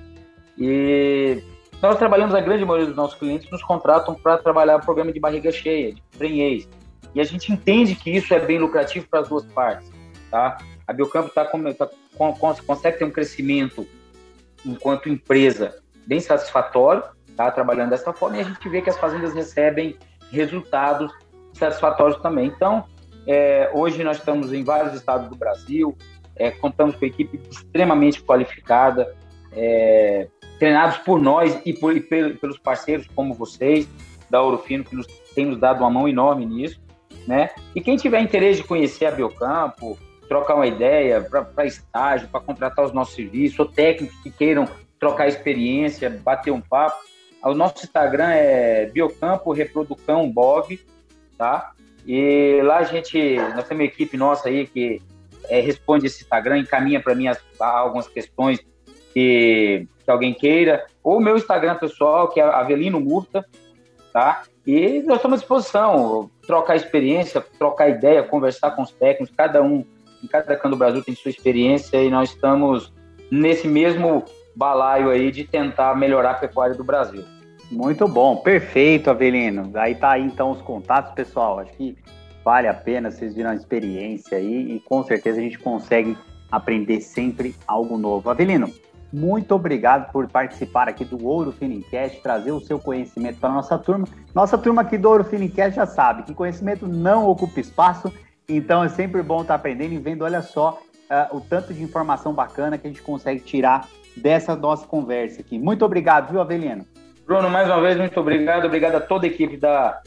E 0.59 1.43
nós 1.87 1.99
trabalhamos, 1.99 2.35
a 2.35 2.41
grande 2.41 2.65
maioria 2.65 2.87
dos 2.87 2.97
nossos 2.97 3.19
clientes 3.19 3.51
nos 3.51 3.63
contratam 3.63 4.15
para 4.15 4.39
trabalhar 4.39 4.79
programa 4.81 5.13
de 5.13 5.21
barriga 5.21 5.53
cheia, 5.53 5.95
de 5.95 6.03
prenhez. 6.19 6.69
E 7.15 7.21
a 7.21 7.25
gente 7.25 7.53
entende 7.53 7.95
que 7.95 8.11
isso 8.11 8.35
é 8.35 8.41
bem 8.41 8.59
lucrativo 8.59 9.07
para 9.09 9.21
as 9.21 9.29
duas 9.29 9.45
partes, 9.47 9.91
tá? 10.31 10.59
A 10.87 10.93
Biocampo 10.93 11.31
tá, 11.31 11.45
tá, 11.45 11.91
consegue 12.67 12.99
ter 12.99 13.05
um 13.05 13.11
crescimento 13.11 13.87
enquanto 14.65 15.09
empresa 15.09 15.77
bem 16.07 16.21
satisfatório, 16.21 17.03
tá? 17.37 17.51
Trabalhando 17.51 17.91
dessa 17.91 18.13
forma, 18.13 18.37
e 18.37 18.41
a 18.41 18.45
gente 18.45 18.69
vê 18.69 18.83
que 18.83 18.91
as 18.91 18.99
fazendas 18.99 19.33
recebem 19.33 19.97
resultados 20.31 21.13
satisfatórios 21.53 22.21
também. 22.21 22.47
Então, 22.47 22.85
é, 23.27 23.71
hoje 23.73 24.03
nós 24.05 24.19
estamos 24.19 24.53
em 24.53 24.63
vários 24.63 24.95
estados 24.95 25.29
do 25.29 25.37
Brasil, 25.37 25.97
é, 26.35 26.51
contamos 26.51 26.97
com 26.97 27.05
equipe 27.05 27.41
extremamente 27.51 28.23
qualificada, 28.23 29.15
é, 29.53 30.29
treinados 30.59 30.99
por 30.99 31.21
nós 31.21 31.59
e, 31.65 31.73
por, 31.73 31.97
e 31.97 32.01
pelos 32.01 32.59
parceiros 32.59 33.07
como 33.15 33.35
vocês, 33.35 33.89
da 34.29 34.43
Ouro 34.43 34.59
Fino, 34.59 34.85
que 34.85 34.97
nos, 34.97 35.07
tem 35.35 35.47
nos 35.47 35.59
dado 35.59 35.81
uma 35.81 35.91
mão 35.91 36.09
enorme 36.09 36.47
nisso. 36.47 36.81
Né? 37.27 37.51
E 37.75 37.81
quem 37.81 37.97
tiver 37.97 38.21
interesse 38.21 38.63
de 38.63 38.69
conhecer 38.69 39.07
a 39.07 39.11
Biocampo, 39.11 39.99
trocar 40.29 40.55
uma 40.55 40.67
ideia 40.67 41.21
para 41.21 41.67
estágio, 41.67 42.29
para 42.29 42.41
contratar 42.41 42.85
os 42.85 42.93
nossos 42.93 43.15
serviços, 43.15 43.59
ou 43.59 43.67
técnicos 43.67 44.17
que 44.23 44.31
queiram 44.31 44.69
trocar 44.99 45.29
experiência, 45.29 46.11
bater 46.11 46.51
um 46.51 46.61
papo, 46.61 46.97
o 47.43 47.55
nosso 47.55 47.85
Instagram 47.85 48.31
é 48.31 48.87
Biocampo 48.87 49.53
Reproducão 49.53 50.29
Bov, 50.31 50.81
tá? 51.39 51.73
E 52.07 52.61
lá 52.63 52.79
a 52.79 52.83
gente, 52.83 53.37
nós 53.37 53.69
temos 53.69 53.83
uma 53.83 53.85
equipe 53.85 54.17
nossa 54.17 54.49
aí 54.49 54.67
que 54.67 55.01
é, 55.49 55.61
responde 55.61 56.07
esse 56.07 56.23
Instagram, 56.23 56.59
encaminha 56.59 57.01
para 57.01 57.15
mim 57.15 57.29
as, 57.29 57.41
algumas 57.61 58.09
questões 58.09 58.65
que, 59.17 59.89
que, 60.05 60.11
alguém 60.11 60.35
queira, 60.35 60.85
ou 61.03 61.19
meu 61.19 61.39
Instagram 61.39 61.77
pessoal, 61.77 62.29
que 62.29 62.39
é 62.39 62.43
Avelino 62.43 63.01
Murta, 63.01 63.47
tá? 64.13 64.43
E 64.67 65.03
nós 65.07 65.17
estamos 65.17 65.39
à 65.39 65.41
disposição, 65.41 66.31
trocar 66.47 66.77
experiência, 66.77 67.43
trocar 67.59 67.89
ideia, 67.89 68.23
conversar 68.23 68.73
com 68.73 68.83
os 68.83 68.91
técnicos, 68.91 69.35
cada 69.35 69.63
um, 69.63 69.83
em 70.23 70.27
cada 70.27 70.55
canto 70.55 70.73
do 70.73 70.77
Brasil 70.77 71.03
tem 71.03 71.15
sua 71.15 71.31
experiência 71.31 71.97
e 72.03 72.11
nós 72.11 72.29
estamos 72.29 72.93
nesse 73.31 73.67
mesmo 73.67 74.23
balaio 74.55 75.09
aí 75.09 75.31
de 75.31 75.45
tentar 75.45 75.97
melhorar 75.97 76.33
a 76.33 76.35
pecuária 76.35 76.75
do 76.75 76.85
Brasil. 76.85 77.25
Muito 77.71 78.07
bom, 78.07 78.37
perfeito, 78.37 79.09
Avelino. 79.09 79.71
Aí 79.77 79.95
tá 79.95 80.11
aí 80.11 80.25
então 80.25 80.51
os 80.51 80.61
contatos, 80.61 81.15
pessoal. 81.15 81.61
Acho 81.61 81.73
que 81.73 81.97
vale 82.45 82.69
a 82.69 82.75
pena, 82.75 83.11
vocês 83.11 83.35
viram 83.35 83.49
a 83.49 83.55
experiência 83.55 84.37
aí 84.37 84.77
e 84.77 84.81
com 84.81 85.03
certeza 85.05 85.39
a 85.39 85.43
gente 85.43 85.59
consegue 85.59 86.15
aprender 86.53 87.01
sempre 87.01 87.55
algo 87.67 87.97
novo. 87.97 88.29
Avelino, 88.29 88.71
muito 89.17 89.55
obrigado 89.55 90.13
por 90.13 90.29
participar 90.29 90.91
aqui 90.91 91.03
do 91.03 91.27
Ouro 91.27 91.51
Finincast, 91.51 92.21
trazer 92.21 92.53
o 92.53 92.61
seu 92.61 92.79
conhecimento 92.79 93.41
para 93.41 93.49
a 93.49 93.55
nossa 93.55 93.79
turma. 93.79 94.07
Nossa 94.35 94.59
turma 94.59 94.83
aqui 94.83 94.99
do 94.99 95.09
Ouro 95.09 95.25
Finincast 95.25 95.75
já 95.75 95.87
sabe 95.87 96.23
que 96.23 96.35
conhecimento 96.35 96.87
não 96.87 97.27
ocupa 97.27 97.59
espaço, 97.59 98.13
então 98.47 98.85
é 98.85 98.91
sempre 98.91 99.23
bom 99.23 99.41
estar 99.41 99.55
aprendendo 99.55 99.95
e 99.95 99.99
vendo, 99.99 100.23
olha 100.23 100.43
só, 100.43 100.79
uh, 101.11 101.35
o 101.35 101.41
tanto 101.41 101.73
de 101.73 101.83
informação 101.83 102.35
bacana 102.35 102.77
que 102.77 102.87
a 102.87 102.91
gente 102.91 103.01
consegue 103.01 103.41
tirar 103.41 103.89
dessa 104.15 104.55
nossa 104.55 104.87
conversa 104.87 105.41
aqui. 105.41 105.59
Muito 105.59 105.83
obrigado, 105.83 106.31
viu, 106.31 106.41
Avelino? 106.41 106.85
Bruno, 107.27 107.49
mais 107.49 107.69
uma 107.69 107.81
vez, 107.81 107.97
muito 107.97 108.21
obrigado. 108.21 108.67
Obrigado 108.67 108.97
a 108.97 109.01
toda 109.01 109.27
a 109.27 109.31
equipe 109.31 109.57
da, 109.57 109.99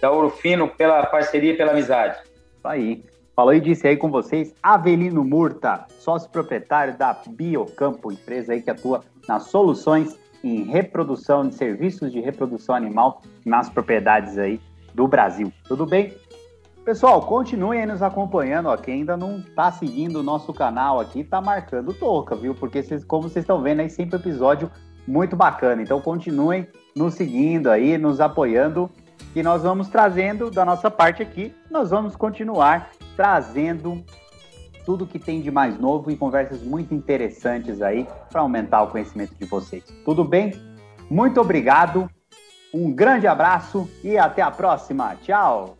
da 0.00 0.10
Ouro 0.10 0.30
Fino 0.30 0.66
pela 0.66 1.04
parceria 1.04 1.52
e 1.52 1.56
pela 1.56 1.72
amizade. 1.72 2.18
Isso 2.56 2.66
aí. 2.66 3.04
Falou 3.36 3.52
e 3.52 3.60
disse 3.60 3.86
aí 3.86 3.98
com 3.98 4.10
vocês, 4.10 4.54
Avelino 4.62 5.22
Murta, 5.22 5.84
sócio 5.98 6.30
proprietário 6.30 6.96
da 6.96 7.12
Biocampo, 7.12 8.10
empresa 8.10 8.54
aí 8.54 8.62
que 8.62 8.70
atua 8.70 9.02
nas 9.28 9.42
soluções 9.50 10.18
em 10.42 10.62
reprodução 10.62 11.46
de 11.46 11.54
serviços 11.54 12.10
de 12.10 12.18
reprodução 12.18 12.74
animal 12.74 13.20
nas 13.44 13.68
propriedades 13.68 14.38
aí 14.38 14.58
do 14.94 15.06
Brasil. 15.06 15.52
Tudo 15.68 15.84
bem? 15.84 16.14
Pessoal, 16.82 17.20
continuem 17.26 17.84
nos 17.84 18.00
acompanhando, 18.00 18.70
ó. 18.70 18.76
Quem 18.78 19.00
ainda 19.00 19.18
não 19.18 19.42
tá 19.54 19.70
seguindo 19.70 20.20
o 20.20 20.22
nosso 20.22 20.54
canal 20.54 20.98
aqui, 20.98 21.22
tá 21.22 21.38
marcando 21.38 21.92
toca, 21.92 22.34
viu? 22.34 22.54
Porque 22.54 22.82
como 23.06 23.24
vocês 23.24 23.42
estão 23.42 23.60
vendo 23.60 23.80
aí, 23.80 23.90
sempre 23.90 24.16
episódio 24.16 24.70
muito 25.06 25.36
bacana. 25.36 25.82
Então 25.82 26.00
continuem 26.00 26.66
nos 26.96 27.12
seguindo 27.12 27.68
aí, 27.68 27.98
nos 27.98 28.18
apoiando, 28.18 28.90
que 29.34 29.42
nós 29.42 29.62
vamos 29.62 29.88
trazendo 29.88 30.50
da 30.50 30.64
nossa 30.64 30.90
parte 30.90 31.22
aqui, 31.22 31.54
nós 31.70 31.90
vamos 31.90 32.16
continuar 32.16 32.88
trazendo 33.16 34.04
tudo 34.84 35.06
que 35.06 35.18
tem 35.18 35.40
de 35.40 35.50
mais 35.50 35.78
novo 35.78 36.10
e 36.10 36.16
conversas 36.16 36.62
muito 36.62 36.94
interessantes 36.94 37.82
aí 37.82 38.06
para 38.30 38.42
aumentar 38.42 38.82
o 38.82 38.86
conhecimento 38.88 39.34
de 39.34 39.44
vocês. 39.44 39.82
Tudo 40.04 40.22
bem? 40.22 40.52
Muito 41.10 41.40
obrigado, 41.40 42.08
um 42.72 42.92
grande 42.92 43.26
abraço 43.26 43.90
e 44.04 44.16
até 44.16 44.42
a 44.42 44.50
próxima. 44.50 45.16
Tchau! 45.22 45.76